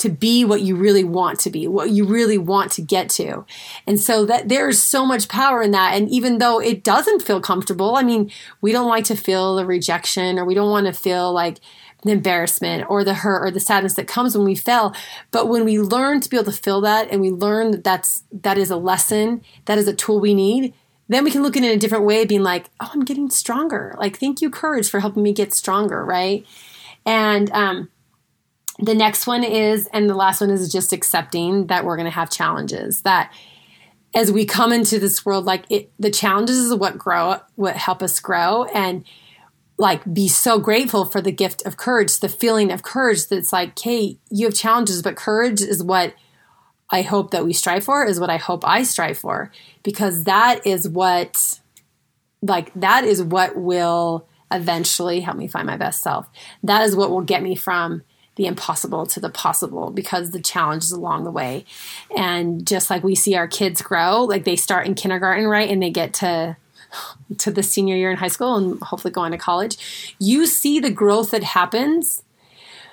to 0.00 0.08
be 0.08 0.46
what 0.46 0.62
you 0.62 0.76
really 0.76 1.04
want 1.04 1.38
to 1.38 1.50
be, 1.50 1.68
what 1.68 1.90
you 1.90 2.06
really 2.06 2.38
want 2.38 2.72
to 2.72 2.80
get 2.80 3.10
to. 3.10 3.44
And 3.86 4.00
so 4.00 4.24
that 4.24 4.48
there's 4.48 4.82
so 4.82 5.04
much 5.04 5.28
power 5.28 5.60
in 5.60 5.72
that. 5.72 5.94
And 5.94 6.08
even 6.08 6.38
though 6.38 6.58
it 6.58 6.82
doesn't 6.82 7.20
feel 7.20 7.40
comfortable, 7.40 7.96
I 7.96 8.02
mean, 8.02 8.30
we 8.62 8.72
don't 8.72 8.88
like 8.88 9.04
to 9.04 9.14
feel 9.14 9.56
the 9.56 9.66
rejection 9.66 10.38
or 10.38 10.46
we 10.46 10.54
don't 10.54 10.70
want 10.70 10.86
to 10.86 10.94
feel 10.94 11.30
like 11.34 11.58
the 12.02 12.12
embarrassment 12.12 12.88
or 12.88 13.04
the 13.04 13.12
hurt 13.12 13.46
or 13.46 13.50
the 13.50 13.60
sadness 13.60 13.92
that 13.94 14.08
comes 14.08 14.34
when 14.34 14.46
we 14.46 14.54
fail. 14.54 14.94
But 15.32 15.48
when 15.48 15.66
we 15.66 15.78
learn 15.78 16.22
to 16.22 16.30
be 16.30 16.38
able 16.38 16.50
to 16.50 16.58
feel 16.58 16.80
that 16.80 17.10
and 17.10 17.20
we 17.20 17.30
learn 17.30 17.70
that 17.72 17.84
that's, 17.84 18.24
that 18.32 18.56
is 18.56 18.70
a 18.70 18.76
lesson, 18.76 19.42
that 19.66 19.76
is 19.76 19.86
a 19.86 19.94
tool 19.94 20.18
we 20.18 20.32
need, 20.32 20.72
then 21.10 21.24
we 21.24 21.30
can 21.32 21.42
look 21.42 21.56
at 21.56 21.64
it 21.64 21.70
in 21.70 21.76
a 21.76 21.80
different 21.80 22.04
way, 22.04 22.24
being 22.24 22.44
like, 22.44 22.70
oh, 22.78 22.88
I'm 22.94 23.04
getting 23.04 23.30
stronger. 23.30 23.96
Like, 23.98 24.18
thank 24.18 24.40
you, 24.40 24.48
courage, 24.48 24.88
for 24.88 25.00
helping 25.00 25.24
me 25.24 25.32
get 25.32 25.52
stronger, 25.52 26.04
right? 26.04 26.46
And 27.04 27.50
um, 27.50 27.90
the 28.78 28.94
next 28.94 29.26
one 29.26 29.42
is, 29.42 29.88
and 29.92 30.08
the 30.08 30.14
last 30.14 30.40
one 30.40 30.50
is 30.50 30.70
just 30.70 30.92
accepting 30.92 31.66
that 31.66 31.84
we're 31.84 31.96
going 31.96 32.06
to 32.06 32.14
have 32.14 32.30
challenges. 32.30 33.02
That 33.02 33.32
as 34.14 34.30
we 34.30 34.44
come 34.44 34.72
into 34.72 35.00
this 35.00 35.26
world, 35.26 35.44
like 35.44 35.64
it, 35.68 35.90
the 35.98 36.12
challenges 36.12 36.56
is 36.58 36.74
what 36.76 36.96
grow, 36.96 37.40
what 37.56 37.76
help 37.76 38.04
us 38.04 38.20
grow, 38.20 38.64
and 38.66 39.04
like 39.78 40.14
be 40.14 40.28
so 40.28 40.60
grateful 40.60 41.04
for 41.06 41.20
the 41.20 41.32
gift 41.32 41.66
of 41.66 41.76
courage, 41.76 42.20
the 42.20 42.28
feeling 42.28 42.70
of 42.70 42.84
courage 42.84 43.26
that's 43.26 43.52
like, 43.52 43.76
hey, 43.76 44.18
you 44.30 44.46
have 44.46 44.54
challenges, 44.54 45.02
but 45.02 45.16
courage 45.16 45.60
is 45.60 45.82
what 45.82 46.14
I 46.90 47.02
hope 47.02 47.30
that 47.30 47.44
we 47.44 47.52
strive 47.52 47.84
for, 47.84 48.04
is 48.04 48.18
what 48.18 48.30
I 48.30 48.36
hope 48.36 48.66
I 48.66 48.82
strive 48.82 49.18
for, 49.18 49.52
because 49.82 50.24
that 50.24 50.66
is 50.66 50.88
what, 50.88 51.60
like, 52.42 52.72
that 52.74 53.04
is 53.04 53.22
what 53.22 53.56
will 53.56 54.26
eventually 54.50 55.20
help 55.20 55.36
me 55.36 55.46
find 55.46 55.66
my 55.66 55.76
best 55.76 56.02
self. 56.02 56.28
That 56.62 56.82
is 56.82 56.96
what 56.96 57.10
will 57.10 57.20
get 57.20 57.42
me 57.42 57.54
from 57.54 58.02
the 58.36 58.46
impossible 58.46 59.06
to 59.06 59.20
the 59.20 59.28
possible 59.28 59.90
because 59.90 60.30
the 60.30 60.40
challenges 60.40 60.92
along 60.92 61.24
the 61.24 61.30
way. 61.30 61.64
And 62.16 62.66
just 62.66 62.90
like 62.90 63.04
we 63.04 63.14
see 63.14 63.36
our 63.36 63.46
kids 63.46 63.82
grow, 63.82 64.24
like 64.24 64.44
they 64.44 64.56
start 64.56 64.86
in 64.86 64.94
kindergarten, 64.94 65.46
right? 65.46 65.68
And 65.68 65.82
they 65.82 65.90
get 65.90 66.14
to 66.14 66.56
to 67.38 67.52
the 67.52 67.62
senior 67.62 67.94
year 67.94 68.10
in 68.10 68.16
high 68.16 68.28
school 68.28 68.56
and 68.56 68.80
hopefully 68.82 69.12
go 69.12 69.20
on 69.20 69.30
to 69.30 69.38
college, 69.38 70.14
you 70.18 70.44
see 70.46 70.80
the 70.80 70.90
growth 70.90 71.30
that 71.30 71.44
happens 71.44 72.24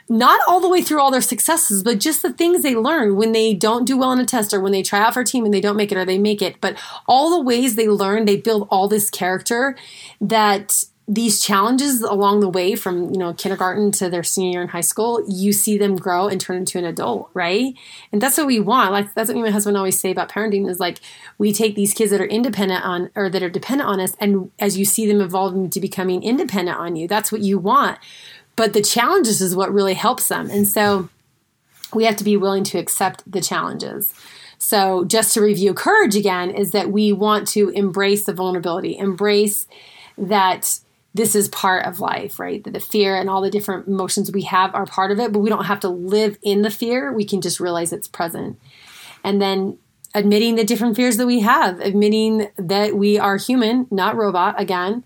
not 0.09 0.39
all 0.47 0.59
the 0.59 0.69
way 0.69 0.81
through 0.81 1.01
all 1.01 1.11
their 1.11 1.21
successes, 1.21 1.83
but 1.83 1.99
just 1.99 2.21
the 2.21 2.31
things 2.31 2.63
they 2.63 2.75
learn 2.75 3.15
when 3.15 3.31
they 3.33 3.53
don't 3.53 3.85
do 3.85 3.97
well 3.97 4.11
in 4.11 4.19
a 4.19 4.25
test 4.25 4.53
or 4.53 4.61
when 4.61 4.71
they 4.71 4.83
try 4.83 4.99
out 4.99 5.13
for 5.13 5.21
a 5.21 5.25
team 5.25 5.45
and 5.45 5.53
they 5.53 5.61
don't 5.61 5.75
make 5.75 5.91
it 5.91 5.97
or 5.97 6.05
they 6.05 6.17
make 6.17 6.41
it. 6.41 6.61
But 6.61 6.77
all 7.07 7.29
the 7.29 7.43
ways 7.43 7.75
they 7.75 7.87
learn, 7.87 8.25
they 8.25 8.37
build 8.37 8.67
all 8.71 8.87
this 8.87 9.09
character 9.09 9.75
that 10.21 10.85
these 11.09 11.39
challenges 11.39 12.01
along 12.01 12.41
the 12.41 12.49
way 12.49 12.75
from 12.75 13.13
you 13.13 13.17
know 13.17 13.33
kindergarten 13.33 13.91
to 13.91 14.09
their 14.09 14.23
senior 14.23 14.51
year 14.51 14.61
in 14.61 14.67
high 14.67 14.81
school 14.81 15.23
you 15.29 15.53
see 15.53 15.77
them 15.77 15.95
grow 15.95 16.27
and 16.27 16.41
turn 16.41 16.57
into 16.57 16.77
an 16.77 16.83
adult 16.83 17.29
right? 17.33 17.73
And 18.11 18.21
that's 18.21 18.37
what 18.37 18.45
we 18.45 18.59
want. 18.59 18.91
Like 18.91 19.13
that's 19.13 19.29
what 19.29 19.37
my 19.37 19.49
husband 19.49 19.77
always 19.77 19.97
say 19.97 20.11
about 20.11 20.29
parenting 20.29 20.69
is 20.69 20.81
like 20.81 20.99
we 21.37 21.53
take 21.53 21.75
these 21.75 21.93
kids 21.93 22.11
that 22.11 22.19
are 22.19 22.25
independent 22.25 22.83
on 22.83 23.09
or 23.15 23.29
that 23.29 23.41
are 23.41 23.49
dependent 23.49 23.89
on 23.89 24.01
us 24.01 24.17
and 24.19 24.51
as 24.59 24.77
you 24.77 24.83
see 24.83 25.07
them 25.07 25.21
evolving 25.21 25.69
to 25.69 25.79
becoming 25.79 26.23
independent 26.23 26.77
on 26.77 26.97
you 26.97 27.07
that's 27.07 27.31
what 27.31 27.41
you 27.41 27.57
want 27.57 27.99
but 28.57 28.73
the 28.73 28.81
challenges 28.81 29.41
is 29.41 29.55
what 29.55 29.73
really 29.73 29.93
helps 29.93 30.27
them 30.27 30.49
and 30.49 30.67
so 30.67 31.07
we 31.93 32.03
have 32.03 32.17
to 32.17 32.25
be 32.25 32.35
willing 32.35 32.65
to 32.65 32.77
accept 32.77 33.23
the 33.29 33.41
challenges 33.41 34.13
so 34.57 35.05
just 35.05 35.33
to 35.33 35.41
review 35.41 35.73
courage 35.73 36.15
again 36.15 36.51
is 36.51 36.71
that 36.71 36.91
we 36.91 37.13
want 37.13 37.47
to 37.47 37.69
embrace 37.69 38.25
the 38.25 38.33
vulnerability 38.33 38.97
embrace 38.97 39.67
that 40.17 40.79
this 41.17 41.35
is 41.35 41.49
part 41.49 41.85
of 41.85 41.99
life, 41.99 42.39
right? 42.39 42.63
That 42.63 42.73
the 42.73 42.79
fear 42.79 43.15
and 43.15 43.29
all 43.29 43.41
the 43.41 43.49
different 43.49 43.87
emotions 43.87 44.31
we 44.31 44.43
have 44.43 44.73
are 44.75 44.85
part 44.85 45.11
of 45.11 45.19
it, 45.19 45.33
but 45.33 45.39
we 45.39 45.49
don't 45.49 45.65
have 45.65 45.79
to 45.81 45.89
live 45.89 46.37
in 46.43 46.61
the 46.61 46.69
fear. 46.69 47.11
We 47.11 47.25
can 47.25 47.41
just 47.41 47.59
realize 47.59 47.91
it's 47.91 48.07
present. 48.07 48.59
And 49.23 49.41
then 49.41 49.79
admitting 50.13 50.55
the 50.55 50.63
different 50.63 50.95
fears 50.95 51.17
that 51.17 51.25
we 51.25 51.41
have, 51.41 51.79
admitting 51.79 52.49
that 52.57 52.95
we 52.95 53.17
are 53.17 53.37
human, 53.37 53.87
not 53.89 54.15
robot, 54.15 54.61
again. 54.61 55.03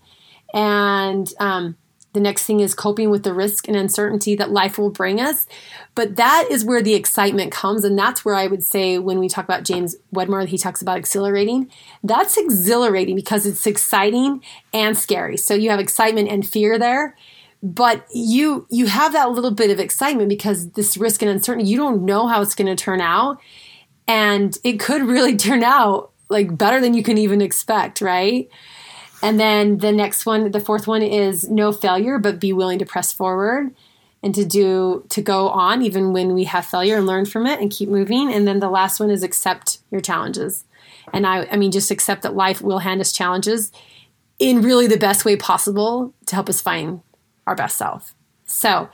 And 0.52 1.32
um, 1.40 1.76
the 2.12 2.20
next 2.20 2.44
thing 2.44 2.60
is 2.60 2.74
coping 2.74 3.10
with 3.10 3.22
the 3.22 3.32
risk 3.32 3.68
and 3.68 3.76
uncertainty 3.76 4.34
that 4.36 4.50
life 4.50 4.76
will 4.76 4.90
bring 4.90 5.20
us. 5.20 5.46
But 5.94 6.16
that 6.16 6.48
is 6.50 6.64
where 6.64 6.82
the 6.82 6.94
excitement 6.94 7.52
comes. 7.52 7.84
And 7.84 7.98
that's 7.98 8.24
where 8.24 8.34
I 8.34 8.46
would 8.46 8.62
say 8.62 8.98
when 8.98 9.18
we 9.18 9.28
talk 9.28 9.44
about 9.44 9.64
James 9.64 9.96
Wedmore, 10.10 10.44
he 10.44 10.58
talks 10.58 10.82
about 10.82 10.98
exhilarating. 10.98 11.70
That's 12.02 12.36
exhilarating 12.36 13.16
because 13.16 13.46
it's 13.46 13.66
exciting 13.66 14.42
and 14.74 14.96
scary. 14.96 15.36
So 15.36 15.54
you 15.54 15.70
have 15.70 15.80
excitement 15.80 16.28
and 16.28 16.46
fear 16.46 16.78
there. 16.78 17.16
But 17.64 18.06
you 18.12 18.66
you 18.70 18.86
have 18.86 19.12
that 19.12 19.30
little 19.30 19.52
bit 19.52 19.70
of 19.70 19.78
excitement 19.78 20.28
because 20.28 20.70
this 20.70 20.96
risk 20.96 21.22
and 21.22 21.30
uncertainty, 21.30 21.70
you 21.70 21.76
don't 21.76 22.04
know 22.04 22.26
how 22.26 22.42
it's 22.42 22.56
going 22.56 22.74
to 22.74 22.82
turn 22.82 23.00
out. 23.00 23.40
And 24.08 24.58
it 24.64 24.80
could 24.80 25.02
really 25.02 25.36
turn 25.48 25.62
out 25.62 26.10
like 26.28 26.58
better 26.58 26.80
than 26.80 26.94
you 26.94 27.04
can 27.04 27.18
even 27.18 27.40
expect, 27.40 28.00
right? 28.00 28.48
And 29.22 29.38
then 29.38 29.78
the 29.78 29.92
next 29.92 30.26
one, 30.26 30.50
the 30.50 30.60
fourth 30.60 30.86
one 30.86 31.02
is 31.02 31.48
no 31.48 31.70
failure, 31.72 32.18
but 32.18 32.40
be 32.40 32.52
willing 32.52 32.80
to 32.80 32.86
press 32.86 33.12
forward 33.12 33.72
and 34.22 34.34
to 34.34 34.44
do 34.44 35.04
to 35.08 35.22
go 35.22 35.48
on 35.48 35.82
even 35.82 36.12
when 36.12 36.34
we 36.34 36.44
have 36.44 36.66
failure 36.66 36.96
and 36.96 37.06
learn 37.06 37.24
from 37.24 37.46
it 37.46 37.60
and 37.60 37.70
keep 37.70 37.88
moving. 37.88 38.32
And 38.32 38.46
then 38.46 38.60
the 38.60 38.70
last 38.70 39.00
one 39.00 39.10
is 39.10 39.22
accept 39.22 39.78
your 39.90 40.00
challenges. 40.00 40.64
And 41.12 41.26
i 41.26 41.46
i 41.50 41.56
mean 41.56 41.72
just 41.72 41.90
accept 41.90 42.22
that 42.22 42.34
life 42.34 42.60
will 42.60 42.78
hand 42.80 43.00
us 43.00 43.12
challenges 43.12 43.72
in 44.38 44.62
really 44.62 44.86
the 44.86 44.96
best 44.96 45.24
way 45.24 45.36
possible 45.36 46.14
to 46.26 46.34
help 46.34 46.48
us 46.48 46.60
find 46.60 47.00
our 47.46 47.54
best 47.54 47.76
self. 47.76 48.14
So 48.44 48.88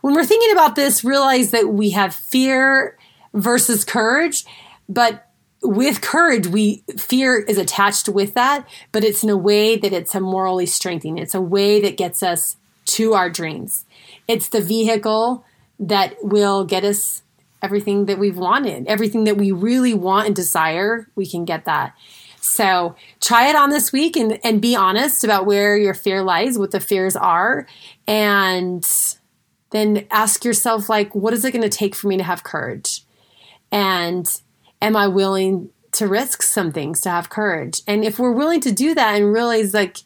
when 0.00 0.14
we're 0.14 0.24
thinking 0.24 0.52
about 0.52 0.76
this 0.76 1.04
realize 1.04 1.50
that 1.50 1.68
we 1.68 1.90
have 1.90 2.14
fear 2.14 2.96
versus 3.32 3.84
courage 3.84 4.44
but 4.88 5.28
with 5.64 6.00
courage 6.00 6.46
we 6.46 6.82
fear 6.98 7.40
is 7.40 7.58
attached 7.58 8.08
with 8.08 8.34
that 8.34 8.68
but 8.92 9.02
it's 9.02 9.24
in 9.24 9.30
a 9.30 9.36
way 9.36 9.76
that 9.76 9.92
it's 9.92 10.14
a 10.14 10.20
morally 10.20 10.66
strengthening 10.66 11.18
it's 11.18 11.34
a 11.34 11.40
way 11.40 11.80
that 11.80 11.96
gets 11.96 12.22
us 12.22 12.56
to 12.84 13.14
our 13.14 13.30
dreams 13.30 13.84
it's 14.28 14.48
the 14.48 14.60
vehicle 14.60 15.44
that 15.78 16.16
will 16.22 16.64
get 16.64 16.84
us 16.84 17.22
everything 17.64 18.04
that 18.04 18.18
we've 18.18 18.36
wanted, 18.36 18.86
everything 18.86 19.24
that 19.24 19.38
we 19.38 19.50
really 19.50 19.94
want 19.94 20.26
and 20.26 20.36
desire, 20.36 21.08
we 21.14 21.26
can 21.26 21.46
get 21.46 21.64
that. 21.64 21.94
So 22.40 22.94
try 23.20 23.48
it 23.48 23.56
on 23.56 23.70
this 23.70 23.90
week 23.90 24.16
and, 24.16 24.38
and 24.44 24.60
be 24.60 24.76
honest 24.76 25.24
about 25.24 25.46
where 25.46 25.74
your 25.78 25.94
fear 25.94 26.22
lies, 26.22 26.58
what 26.58 26.72
the 26.72 26.80
fears 26.80 27.16
are, 27.16 27.66
and 28.06 28.86
then 29.70 30.06
ask 30.10 30.44
yourself, 30.44 30.90
like, 30.90 31.14
what 31.14 31.32
is 31.32 31.42
it 31.42 31.52
going 31.52 31.62
to 31.62 31.70
take 31.70 31.94
for 31.94 32.06
me 32.06 32.18
to 32.18 32.22
have 32.22 32.44
courage? 32.44 33.02
And 33.72 34.30
am 34.84 34.96
I 34.96 35.08
willing 35.08 35.70
to 35.92 36.06
risk 36.06 36.42
some 36.42 36.72
things 36.72 37.00
to 37.00 37.10
have 37.10 37.30
courage? 37.30 37.80
And 37.86 38.04
if 38.04 38.18
we're 38.18 38.32
willing 38.32 38.60
to 38.60 38.72
do 38.72 38.94
that 38.94 39.16
and 39.16 39.32
realize, 39.32 39.72
like, 39.72 39.98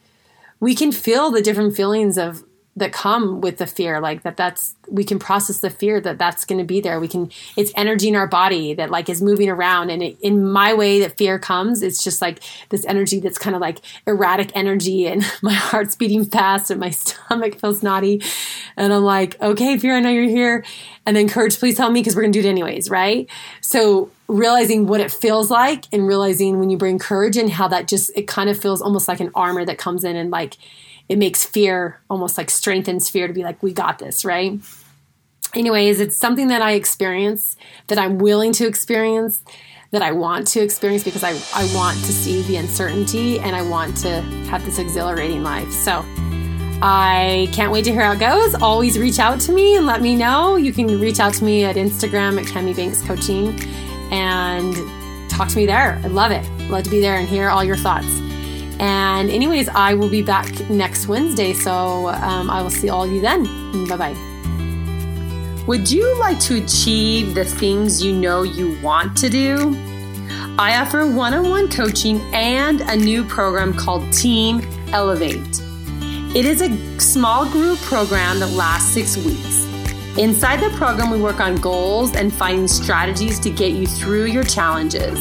we 0.60 0.74
can 0.74 0.92
feel 0.92 1.30
the 1.30 1.42
different 1.42 1.74
feelings 1.76 2.16
of 2.16 2.44
that 2.78 2.92
come 2.92 3.40
with 3.40 3.58
the 3.58 3.66
fear 3.66 4.00
like 4.00 4.22
that 4.22 4.36
that's 4.36 4.74
we 4.88 5.04
can 5.04 5.18
process 5.18 5.58
the 5.58 5.70
fear 5.70 6.00
that 6.00 6.18
that's 6.18 6.44
going 6.44 6.58
to 6.58 6.64
be 6.64 6.80
there. 6.80 6.98
We 7.00 7.08
can 7.08 7.30
it's 7.56 7.72
energy 7.76 8.08
in 8.08 8.16
our 8.16 8.26
body 8.26 8.74
that 8.74 8.90
like 8.90 9.08
is 9.08 9.20
moving 9.20 9.50
around. 9.50 9.90
And 9.90 10.02
it, 10.02 10.18
in 10.20 10.50
my 10.50 10.74
way 10.74 11.00
that 11.00 11.16
fear 11.18 11.38
comes 11.38 11.82
it's 11.82 12.02
just 12.02 12.22
like 12.22 12.42
this 12.70 12.84
energy 12.86 13.20
that's 13.20 13.38
kind 13.38 13.54
of 13.54 13.60
like 13.60 13.80
erratic 14.06 14.50
energy 14.54 15.06
and 15.06 15.24
my 15.42 15.52
heart's 15.52 15.96
beating 15.96 16.24
fast 16.24 16.70
and 16.70 16.80
my 16.80 16.90
stomach 16.90 17.58
feels 17.60 17.82
knotty. 17.82 18.22
And 18.76 18.92
i'm 18.92 19.02
like 19.02 19.40
okay 19.40 19.78
fear 19.78 19.96
i 19.96 20.00
know 20.00 20.10
you're 20.10 20.24
here. 20.24 20.64
And 21.06 21.16
then 21.16 21.28
courage 21.28 21.58
please 21.58 21.78
help 21.78 21.92
me 21.92 22.00
because 22.00 22.14
we're 22.14 22.22
going 22.22 22.32
to 22.32 22.42
do 22.42 22.46
it 22.46 22.50
anyways 22.50 22.90
right? 22.90 23.28
So 23.60 24.10
realizing 24.28 24.86
what 24.86 25.00
it 25.00 25.10
feels 25.10 25.50
like 25.50 25.86
and 25.90 26.06
realizing 26.06 26.58
when 26.58 26.68
you 26.68 26.76
bring 26.76 26.98
courage 26.98 27.36
and 27.36 27.50
how 27.50 27.66
that 27.68 27.88
just 27.88 28.10
it 28.14 28.28
kind 28.28 28.50
of 28.50 28.60
feels 28.60 28.82
almost 28.82 29.08
like 29.08 29.20
an 29.20 29.30
armor 29.34 29.64
that 29.64 29.78
comes 29.78 30.04
in 30.04 30.16
and 30.16 30.30
like 30.30 30.56
it 31.08 31.18
makes 31.18 31.44
fear 31.44 32.00
almost 32.10 32.36
like 32.36 32.50
strengthens 32.50 33.08
fear 33.08 33.26
to 33.26 33.32
be 33.32 33.42
like, 33.42 33.62
we 33.62 33.72
got 33.72 33.98
this, 33.98 34.24
right? 34.24 34.60
Anyways, 35.54 36.00
it's 36.00 36.16
something 36.16 36.48
that 36.48 36.60
I 36.60 36.72
experience, 36.72 37.56
that 37.86 37.98
I'm 37.98 38.18
willing 38.18 38.52
to 38.54 38.66
experience, 38.66 39.42
that 39.90 40.02
I 40.02 40.12
want 40.12 40.46
to 40.48 40.60
experience 40.60 41.02
because 41.04 41.24
I, 41.24 41.30
I 41.54 41.74
want 41.74 41.96
to 41.96 42.12
see 42.12 42.42
the 42.42 42.56
uncertainty 42.56 43.40
and 43.40 43.56
I 43.56 43.62
want 43.62 43.96
to 43.98 44.20
have 44.50 44.64
this 44.66 44.78
exhilarating 44.78 45.42
life. 45.42 45.70
So 45.72 46.04
I 46.82 47.48
can't 47.52 47.72
wait 47.72 47.84
to 47.86 47.92
hear 47.92 48.02
how 48.02 48.12
it 48.12 48.20
goes. 48.20 48.54
Always 48.56 48.98
reach 48.98 49.18
out 49.18 49.40
to 49.40 49.52
me 49.52 49.76
and 49.76 49.86
let 49.86 50.02
me 50.02 50.14
know. 50.14 50.56
You 50.56 50.72
can 50.72 51.00
reach 51.00 51.20
out 51.20 51.32
to 51.34 51.44
me 51.44 51.64
at 51.64 51.76
Instagram 51.76 52.38
at 52.38 52.46
Cami 52.46 52.76
Banks 52.76 53.00
Coaching 53.02 53.58
and 54.12 55.30
talk 55.30 55.48
to 55.48 55.56
me 55.56 55.64
there. 55.64 55.98
I 56.04 56.08
love 56.08 56.32
it. 56.32 56.46
Love 56.68 56.84
to 56.84 56.90
be 56.90 57.00
there 57.00 57.16
and 57.16 57.26
hear 57.26 57.48
all 57.48 57.64
your 57.64 57.76
thoughts. 57.76 58.27
And, 58.78 59.30
anyways, 59.30 59.68
I 59.68 59.94
will 59.94 60.08
be 60.08 60.22
back 60.22 60.70
next 60.70 61.08
Wednesday. 61.08 61.52
So 61.52 62.08
um, 62.08 62.50
I 62.50 62.62
will 62.62 62.70
see 62.70 62.88
all 62.88 63.04
of 63.04 63.12
you 63.12 63.20
then. 63.20 63.44
Bye 63.86 63.96
bye. 63.96 65.64
Would 65.66 65.90
you 65.90 66.18
like 66.18 66.40
to 66.40 66.62
achieve 66.62 67.34
the 67.34 67.44
things 67.44 68.02
you 68.02 68.14
know 68.14 68.42
you 68.42 68.80
want 68.80 69.16
to 69.18 69.28
do? 69.28 69.76
I 70.58 70.80
offer 70.80 71.06
one 71.06 71.34
on 71.34 71.50
one 71.50 71.68
coaching 71.68 72.20
and 72.32 72.80
a 72.80 72.96
new 72.96 73.22
program 73.22 73.74
called 73.74 74.10
Team 74.12 74.66
Elevate. 74.92 75.62
It 76.34 76.44
is 76.44 76.62
a 76.62 76.98
small 76.98 77.48
group 77.50 77.78
program 77.80 78.40
that 78.40 78.50
lasts 78.50 78.92
six 78.92 79.16
weeks. 79.16 79.66
Inside 80.16 80.60
the 80.60 80.74
program, 80.76 81.10
we 81.10 81.20
work 81.20 81.40
on 81.40 81.56
goals 81.56 82.16
and 82.16 82.32
finding 82.32 82.66
strategies 82.66 83.38
to 83.40 83.50
get 83.50 83.72
you 83.72 83.86
through 83.86 84.24
your 84.24 84.44
challenges. 84.44 85.18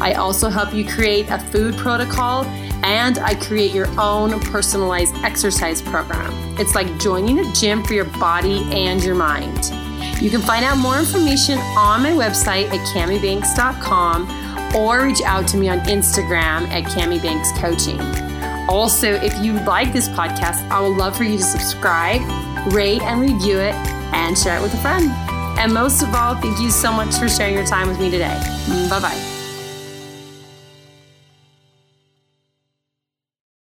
I 0.00 0.12
also 0.12 0.48
help 0.48 0.72
you 0.72 0.86
create 0.86 1.30
a 1.30 1.38
food 1.38 1.76
protocol 1.76 2.44
and 2.82 3.18
I 3.18 3.34
create 3.34 3.72
your 3.72 3.88
own 3.98 4.38
personalized 4.40 5.14
exercise 5.16 5.82
program. 5.82 6.32
It's 6.58 6.74
like 6.74 6.98
joining 6.98 7.38
a 7.38 7.52
gym 7.52 7.82
for 7.84 7.94
your 7.94 8.04
body 8.04 8.64
and 8.72 9.02
your 9.02 9.14
mind. 9.14 9.72
You 10.22 10.30
can 10.30 10.40
find 10.40 10.64
out 10.64 10.78
more 10.78 10.98
information 10.98 11.58
on 11.76 12.02
my 12.02 12.12
website 12.12 12.68
at 12.68 12.86
camibanks.com 12.88 14.74
or 14.74 15.02
reach 15.04 15.22
out 15.22 15.46
to 15.48 15.56
me 15.56 15.68
on 15.68 15.80
Instagram 15.80 16.68
at 16.68 16.84
camibankscoaching. 16.84 18.68
Also, 18.68 19.12
if 19.14 19.36
you 19.44 19.52
like 19.64 19.92
this 19.92 20.08
podcast, 20.08 20.68
I 20.70 20.80
would 20.80 20.96
love 20.96 21.16
for 21.16 21.24
you 21.24 21.36
to 21.36 21.44
subscribe, 21.44 22.20
rate 22.72 23.02
and 23.02 23.20
review 23.20 23.58
it, 23.58 23.74
and 24.12 24.36
share 24.36 24.58
it 24.58 24.62
with 24.62 24.74
a 24.74 24.78
friend. 24.78 25.10
And 25.58 25.72
most 25.72 26.02
of 26.02 26.14
all, 26.14 26.34
thank 26.34 26.58
you 26.60 26.70
so 26.70 26.92
much 26.92 27.14
for 27.16 27.28
sharing 27.28 27.54
your 27.54 27.66
time 27.66 27.88
with 27.88 28.00
me 28.00 28.10
today. 28.10 28.38
Bye 28.90 29.00
bye. 29.00 29.35